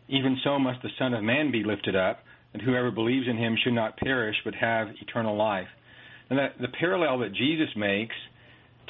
even 0.09 0.37
so 0.43 0.59
must 0.59 0.81
the 0.81 0.89
Son 0.97 1.13
of 1.13 1.23
Man 1.23 1.51
be 1.51 1.63
lifted 1.63 1.95
up, 1.95 2.23
and 2.53 2.61
whoever 2.61 2.91
believes 2.91 3.27
in 3.27 3.37
him 3.37 3.55
should 3.55 3.73
not 3.73 3.95
perish 3.97 4.35
but 4.43 4.55
have 4.55 4.89
eternal 4.99 5.35
life." 5.35 5.69
And 6.29 6.37
that, 6.37 6.57
the 6.59 6.67
parallel 6.67 7.19
that 7.19 7.33
Jesus 7.33 7.69
makes 7.75 8.15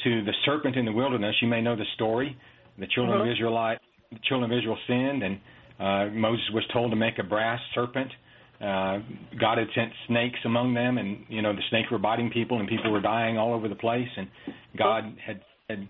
to 0.04 0.24
the 0.24 0.34
serpent 0.46 0.76
in 0.76 0.86
the 0.86 0.92
wilderness, 0.92 1.36
you 1.42 1.48
may 1.48 1.62
know 1.62 1.76
the 1.76 1.86
story. 1.96 2.38
The 2.78 2.88
children 2.88 3.20
uh-huh. 3.20 3.30
of 3.30 3.32
Israel, 3.32 3.76
the 4.12 4.20
children 4.28 4.52
of 4.52 4.58
Israel 4.58 4.78
sinned, 4.88 5.24
and 5.24 5.40
uh, 5.80 6.14
Moses 6.14 6.46
was 6.54 6.64
told 6.72 6.92
to 6.92 6.96
make 6.96 7.20
a 7.20 7.24
brass 7.24 7.60
serpent. 7.76 8.12
Uh, 8.62 9.00
God 9.40 9.58
had 9.58 9.68
sent 9.74 9.92
snakes 10.08 10.40
among 10.46 10.74
them, 10.74 10.98
and 10.98 11.26
you 11.30 11.42
know 11.42 11.54
the 11.54 11.62
snakes 11.70 11.90
were 11.92 11.98
biting 11.98 12.30
people, 12.30 12.60
and 12.60 12.68
people 12.68 12.92
were 12.92 13.02
dying 13.02 13.38
all 13.38 13.54
over 13.54 13.68
the 13.68 13.76
place. 13.76 14.08
And 14.18 14.28
God 14.78 15.16
had, 15.26 15.42
had 15.70 15.88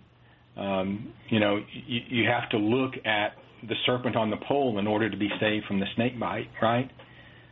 um, 0.55 1.13
you 1.29 1.39
know, 1.39 1.59
you, 1.87 2.01
you 2.09 2.29
have 2.29 2.49
to 2.51 2.57
look 2.57 2.93
at 3.05 3.33
the 3.67 3.75
serpent 3.85 4.15
on 4.15 4.29
the 4.29 4.37
pole 4.47 4.77
in 4.79 4.87
order 4.87 5.09
to 5.09 5.17
be 5.17 5.29
saved 5.39 5.65
from 5.65 5.79
the 5.79 5.85
snake 5.95 6.19
bite, 6.19 6.49
right? 6.61 6.89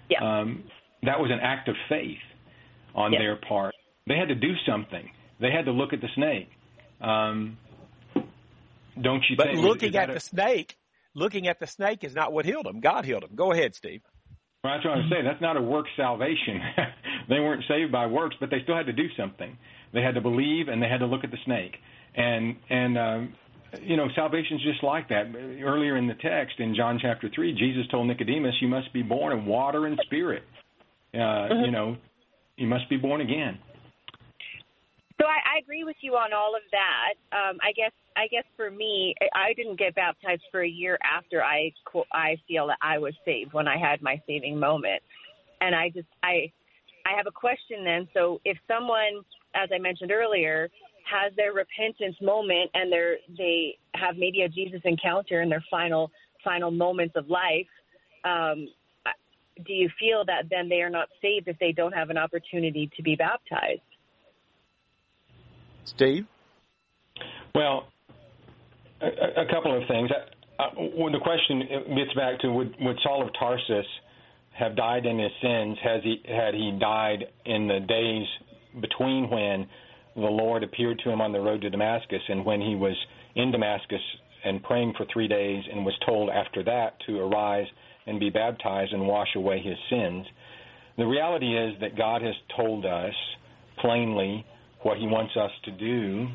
Yeah. 0.10 0.20
Um, 0.22 0.64
that 1.04 1.20
was 1.20 1.32
an 1.32 1.40
act 1.42 1.68
of 1.68 1.76
faith 1.90 2.18
on 2.96 3.14
yeah. 3.14 3.20
their 3.20 3.36
part. 3.36 3.74
They 4.08 4.16
had 4.16 4.30
to 4.30 4.36
do 4.36 4.54
something. 4.68 5.10
They 5.40 5.52
had 5.52 5.66
to 5.66 5.72
look 5.72 5.94
at 5.94 6.02
the 6.02 6.10
snake. 6.16 6.50
Um, 7.02 7.58
don't 9.00 9.24
you 9.30 9.36
but 9.38 9.48
think? 9.48 9.60
looking 9.60 9.96
at 9.96 10.10
a, 10.10 10.14
the 10.14 10.20
snake 10.20 10.78
looking 11.18 11.48
at 11.48 11.60
the 11.60 11.68
snake 11.68 12.04
is 12.04 12.16
not 12.16 12.32
what 12.32 12.46
healed 12.46 12.66
him. 12.66 12.80
God 12.80 13.04
healed 13.04 13.24
him. 13.24 13.32
Go 13.36 13.52
ahead, 13.52 13.76
Steve. 13.76 14.02
Well, 14.64 14.74
that's 14.74 14.86
what 14.86 14.98
I'm 14.98 15.10
saying. 15.10 15.26
That's 15.26 15.42
not 15.42 15.58
a 15.58 15.62
work 15.62 15.86
salvation. 15.98 16.62
they 17.30 17.40
weren't 17.40 17.64
saved 17.68 17.92
by 17.92 18.06
works, 18.06 18.36
but 18.40 18.50
they 18.50 18.62
still 18.64 18.76
had 18.76 18.86
to 18.86 18.94
do 18.94 19.08
something. 19.18 19.58
They 19.94 20.02
had 20.02 20.16
to 20.16 20.22
believe, 20.22 20.68
and 20.68 20.82
they 20.82 20.88
had 20.88 21.00
to 21.00 21.06
look 21.06 21.24
at 21.24 21.32
the 21.32 21.38
snake. 21.46 21.78
And 22.16 22.56
and 22.70 22.98
um, 22.98 23.34
you 23.82 23.98
know, 23.98 24.08
salvation's 24.16 24.64
just 24.64 24.84
like 24.84 25.10
that. 25.10 25.34
Earlier 25.64 25.98
in 25.98 26.08
the 26.08 26.16
text 26.16 26.60
in 26.60 26.76
John 26.76 27.00
chapter 27.02 27.30
three, 27.34 27.54
Jesus 27.54 27.88
told 27.90 28.08
Nicodemus, 28.08 28.56
"You 28.62 28.68
must 28.68 28.92
be 28.94 29.02
born 29.02 29.38
of 29.38 29.46
water 29.46 29.86
and 29.86 30.00
spirit." 30.06 30.44
Uh, 31.14 31.18
mm-hmm. 31.18 31.66
You 31.66 31.72
know, 31.72 31.98
you 32.58 32.68
must 32.68 32.90
be 32.90 32.98
born 32.98 33.22
again. 33.22 33.60
I, 35.58 35.60
agree 35.60 35.84
with 35.84 35.96
you 36.02 36.14
on 36.14 36.34
all 36.34 36.56
of 36.56 36.62
that. 36.72 37.38
Um, 37.38 37.58
I 37.62 37.72
guess 37.74 37.92
I 38.16 38.28
guess 38.28 38.44
for 38.56 38.70
me, 38.72 39.16
I 39.34 39.54
didn't 39.54 39.80
get 39.80 39.96
baptized 39.96 40.44
for 40.52 40.62
a 40.62 40.68
year 40.68 40.98
after 41.04 41.44
I 41.44 41.72
I 42.12 42.38
feel 42.48 42.68
that 42.68 42.78
I 42.82 42.98
was 42.98 43.14
saved 43.26 43.54
when 43.54 43.68
I 43.68 43.78
had 43.78 44.02
my 44.02 44.22
saving 44.28 44.60
moment, 44.60 45.02
and 45.62 45.76
I 45.76 45.90
just 45.90 46.08
I 46.24 46.52
I 47.06 47.16
have 47.16 47.28
a 47.28 47.32
question 47.32 47.84
then. 47.84 48.08
So 48.14 48.42
if 48.46 48.58
someone, 48.68 49.24
as 49.56 49.70
I 49.74 49.80
mentioned 49.80 50.12
earlier, 50.12 50.70
has 51.10 51.34
their 51.36 51.54
repentance 51.54 52.16
moment 52.22 52.70
and 52.74 52.92
they're 52.92 53.18
they 53.38 53.78
have 53.96 54.18
maybe 54.18 54.42
a 54.42 54.50
Jesus 54.50 54.82
encounter 54.84 55.42
in 55.42 55.50
their 55.50 55.64
final 55.72 56.12
final 56.44 56.72
moments 56.72 57.16
of 57.16 57.30
life, 57.30 57.68
um, 58.24 58.68
do 59.66 59.74
you 59.74 59.90
feel 60.00 60.24
that 60.26 60.50
then 60.50 60.70
they 60.70 60.82
are 60.82 60.90
not 60.90 61.10
saved 61.22 61.48
if 61.48 61.58
they 61.60 61.72
don't 61.72 61.94
have 61.94 62.10
an 62.10 62.18
opportunity 62.18 62.90
to 62.96 63.02
be 63.02 63.16
baptized? 63.16 63.82
Steve? 65.88 66.26
Well, 67.56 67.88
a, 69.02 69.42
a 69.42 69.46
couple 69.50 69.76
of 69.76 69.88
things. 69.88 70.10
Uh, 70.12 70.62
uh, 70.62 70.70
when 70.96 71.14
the 71.14 71.20
question 71.20 71.60
gets 71.96 72.14
back 72.16 72.40
to 72.40 72.52
would, 72.52 72.76
would 72.82 72.98
Saul 73.04 73.24
of 73.24 73.30
Tarsus 73.40 73.86
have 74.52 74.76
died 74.76 75.06
in 75.06 75.20
his 75.20 75.32
sins 75.42 75.78
has 75.84 76.02
he 76.04 76.22
had 76.28 76.56
he 76.56 76.76
died 76.80 77.26
in 77.46 77.68
the 77.68 77.80
days 77.80 78.28
between 78.82 79.30
when 79.30 79.68
the 80.16 80.22
Lord 80.22 80.64
appeared 80.64 81.00
to 81.04 81.12
him 81.12 81.22
on 81.22 81.32
the 81.32 81.40
road 81.40 81.62
to 81.62 81.70
Damascus 81.70 82.22
and 82.28 82.44
when 82.44 82.60
he 82.60 82.76
was 82.76 82.96
in 83.36 83.52
Damascus 83.52 84.02
and 84.44 84.64
praying 84.64 84.94
for 84.98 85.06
three 85.14 85.28
days 85.28 85.64
and 85.72 85.86
was 85.86 85.94
told 86.06 86.30
after 86.32 86.64
that 86.64 86.96
to 87.06 87.20
arise 87.20 87.68
and 88.08 88.20
be 88.20 88.32
baptized 88.32 88.94
and 88.94 89.06
wash 89.06 89.28
away 89.36 89.62
his 89.62 89.78
sins. 89.92 90.26
The 90.98 91.06
reality 91.06 91.56
is 91.56 91.80
that 91.82 91.96
God 91.96 92.24
has 92.24 92.34
told 92.56 92.86
us 92.86 93.14
plainly 93.80 94.44
what 94.84 94.98
he 94.98 95.08
wants 95.08 95.34
us 95.36 95.52
to 95.66 95.72
do, 95.72 96.28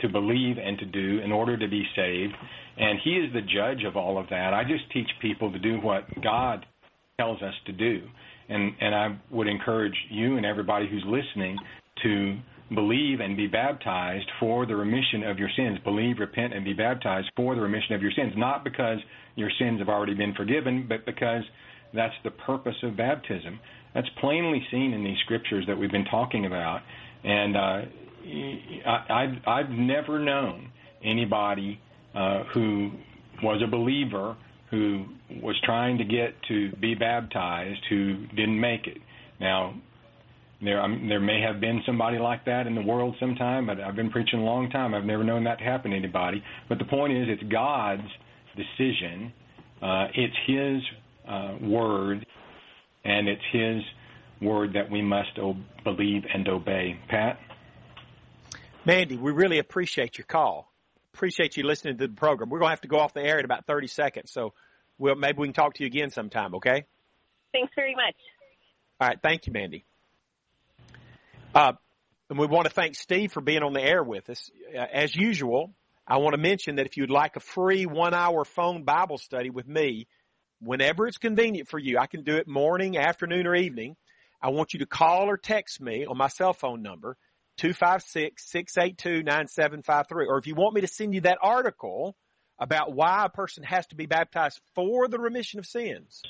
to 0.00 0.08
believe 0.08 0.56
and 0.58 0.78
to 0.78 0.84
do 0.84 1.20
in 1.24 1.32
order 1.32 1.56
to 1.56 1.68
be 1.68 1.84
saved. 1.94 2.34
And 2.78 2.98
he 3.02 3.12
is 3.12 3.32
the 3.32 3.40
judge 3.40 3.84
of 3.86 3.96
all 3.96 4.18
of 4.18 4.28
that. 4.30 4.52
I 4.52 4.62
just 4.62 4.90
teach 4.92 5.08
people 5.22 5.50
to 5.52 5.58
do 5.58 5.80
what 5.80 6.04
God 6.22 6.66
tells 7.18 7.40
us 7.42 7.54
to 7.66 7.72
do. 7.72 8.02
And 8.48 8.72
and 8.80 8.94
I 8.94 9.18
would 9.30 9.48
encourage 9.48 9.96
you 10.10 10.36
and 10.36 10.46
everybody 10.46 10.88
who's 10.88 11.04
listening 11.06 11.56
to 12.02 12.38
believe 12.74 13.20
and 13.20 13.36
be 13.36 13.46
baptized 13.46 14.28
for 14.40 14.66
the 14.66 14.76
remission 14.76 15.22
of 15.24 15.38
your 15.38 15.48
sins. 15.56 15.78
Believe, 15.84 16.18
repent, 16.18 16.52
and 16.52 16.64
be 16.64 16.72
baptized 16.72 17.30
for 17.36 17.54
the 17.54 17.60
remission 17.60 17.94
of 17.94 18.02
your 18.02 18.10
sins. 18.10 18.32
Not 18.36 18.64
because 18.64 18.98
your 19.36 19.50
sins 19.58 19.78
have 19.78 19.88
already 19.88 20.14
been 20.14 20.34
forgiven, 20.34 20.86
but 20.88 21.06
because 21.06 21.42
that's 21.94 22.14
the 22.24 22.30
purpose 22.30 22.76
of 22.82 22.96
baptism. 22.96 23.58
That's 23.94 24.08
plainly 24.20 24.62
seen 24.70 24.92
in 24.92 25.04
these 25.04 25.16
scriptures 25.24 25.64
that 25.66 25.78
we've 25.78 25.90
been 25.90 26.04
talking 26.06 26.46
about. 26.46 26.80
And 27.24 27.56
uh, 27.56 27.80
I, 28.86 29.04
I've, 29.10 29.48
I've 29.48 29.70
never 29.70 30.18
known 30.18 30.70
anybody 31.04 31.80
uh, 32.14 32.44
who 32.54 32.90
was 33.42 33.62
a 33.62 33.70
believer 33.70 34.36
who 34.70 35.04
was 35.42 35.54
trying 35.64 35.98
to 35.98 36.04
get 36.04 36.34
to 36.48 36.72
be 36.80 36.94
baptized 36.94 37.80
who 37.88 38.26
didn't 38.34 38.60
make 38.60 38.86
it. 38.86 38.98
Now, 39.40 39.74
there 40.62 40.80
I 40.80 40.88
mean, 40.88 41.08
there 41.08 41.20
may 41.20 41.40
have 41.42 41.60
been 41.60 41.82
somebody 41.84 42.18
like 42.18 42.44
that 42.46 42.66
in 42.66 42.74
the 42.74 42.82
world 42.82 43.14
sometime, 43.20 43.66
but 43.66 43.80
I've 43.80 43.96
been 43.96 44.10
preaching 44.10 44.40
a 44.40 44.44
long 44.44 44.70
time. 44.70 44.94
I've 44.94 45.04
never 45.04 45.22
known 45.22 45.44
that 45.44 45.58
to 45.58 45.64
happen 45.64 45.90
to 45.90 45.96
anybody. 45.96 46.42
But 46.68 46.78
the 46.78 46.84
point 46.84 47.12
is, 47.12 47.26
it's 47.28 47.42
God's 47.52 48.08
decision. 48.56 49.32
Uh, 49.82 50.06
it's 50.14 50.34
His 50.46 50.82
uh, 51.28 51.56
word, 51.60 52.24
and 53.04 53.28
it's 53.28 53.42
His 53.52 53.82
word 54.40 54.74
that 54.74 54.90
we 54.90 55.02
must 55.02 55.38
o- 55.38 55.56
believe 55.84 56.24
and 56.32 56.48
obey. 56.48 56.98
Pat? 57.08 57.38
Mandy, 58.84 59.16
we 59.16 59.32
really 59.32 59.58
appreciate 59.58 60.18
your 60.18 60.26
call. 60.26 60.72
Appreciate 61.14 61.56
you 61.56 61.64
listening 61.64 61.96
to 61.98 62.06
the 62.06 62.12
program. 62.12 62.50
We're 62.50 62.58
going 62.58 62.68
to 62.68 62.72
have 62.72 62.82
to 62.82 62.88
go 62.88 62.98
off 62.98 63.14
the 63.14 63.22
air 63.22 63.38
in 63.38 63.44
about 63.44 63.66
30 63.66 63.86
seconds, 63.86 64.32
so 64.32 64.52
we'll, 64.98 65.14
maybe 65.14 65.38
we 65.38 65.46
can 65.46 65.54
talk 65.54 65.74
to 65.74 65.82
you 65.82 65.86
again 65.86 66.10
sometime, 66.10 66.54
okay? 66.56 66.84
Thanks 67.52 67.72
very 67.74 67.94
much. 67.94 68.14
All 69.00 69.08
right. 69.08 69.18
Thank 69.22 69.46
you, 69.46 69.52
Mandy. 69.52 69.84
Uh, 71.54 71.72
and 72.28 72.38
we 72.38 72.46
want 72.46 72.66
to 72.66 72.72
thank 72.72 72.96
Steve 72.96 73.32
for 73.32 73.40
being 73.40 73.62
on 73.62 73.72
the 73.72 73.82
air 73.82 74.02
with 74.02 74.28
us. 74.30 74.50
Uh, 74.74 74.84
as 74.92 75.14
usual, 75.14 75.72
I 76.06 76.18
want 76.18 76.34
to 76.34 76.40
mention 76.40 76.76
that 76.76 76.86
if 76.86 76.96
you'd 76.96 77.10
like 77.10 77.36
a 77.36 77.40
free 77.40 77.86
one 77.86 78.14
hour 78.14 78.44
phone 78.44 78.84
Bible 78.84 79.18
study 79.18 79.50
with 79.50 79.66
me, 79.66 80.06
whenever 80.60 81.06
it's 81.06 81.18
convenient 81.18 81.68
for 81.68 81.78
you, 81.78 81.98
I 81.98 82.06
can 82.06 82.22
do 82.22 82.36
it 82.36 82.46
morning, 82.46 82.96
afternoon, 82.96 83.46
or 83.46 83.54
evening. 83.54 83.96
I 84.40 84.50
want 84.50 84.74
you 84.74 84.80
to 84.80 84.86
call 84.86 85.28
or 85.28 85.36
text 85.36 85.80
me 85.80 86.06
on 86.06 86.16
my 86.16 86.28
cell 86.28 86.52
phone 86.52 86.82
number, 86.82 87.16
256-682-9753. 87.58 90.26
Or 90.28 90.38
if 90.38 90.46
you 90.46 90.54
want 90.54 90.74
me 90.74 90.82
to 90.82 90.86
send 90.86 91.14
you 91.14 91.22
that 91.22 91.38
article 91.42 92.14
about 92.58 92.94
why 92.94 93.24
a 93.24 93.30
person 93.30 93.64
has 93.64 93.86
to 93.88 93.96
be 93.96 94.06
baptized 94.06 94.60
for 94.74 95.08
the 95.08 95.18
remission 95.18 95.58
of 95.58 95.66
sins, 95.66 96.22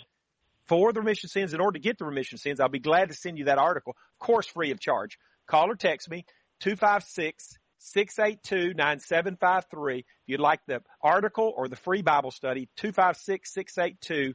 for 0.67 0.93
the 0.93 1.01
remission 1.01 1.29
of 1.29 1.31
sins, 1.31 1.55
in 1.55 1.61
order 1.61 1.79
to 1.79 1.83
get 1.83 1.99
the 1.99 2.05
remission 2.05 2.35
of 2.37 2.41
sins, 2.41 2.61
I'll 2.61 2.69
be 2.69 2.79
glad 2.79 3.09
to 3.09 3.15
send 3.15 3.39
you 3.39 3.45
that 3.45 3.59
article, 3.59 3.97
of 4.21 4.27
course, 4.27 4.47
free 4.47 4.71
of 4.71 4.81
charge. 4.81 5.19
Call 5.47 5.71
or 5.71 5.77
text 5.77 6.11
me, 6.11 6.25
256 6.61 7.59
682-9753. 7.95 9.99
If 9.99 10.05
you'd 10.27 10.41
like 10.41 10.61
the 10.67 10.83
article 11.01 11.55
or 11.57 11.69
the 11.69 11.77
free 11.77 12.03
Bible 12.03 12.33
study, 12.33 12.69
256-682-9753. 12.79 14.35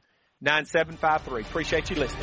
Appreciate 1.42 1.90
you 1.90 1.96
listening. 1.96 2.20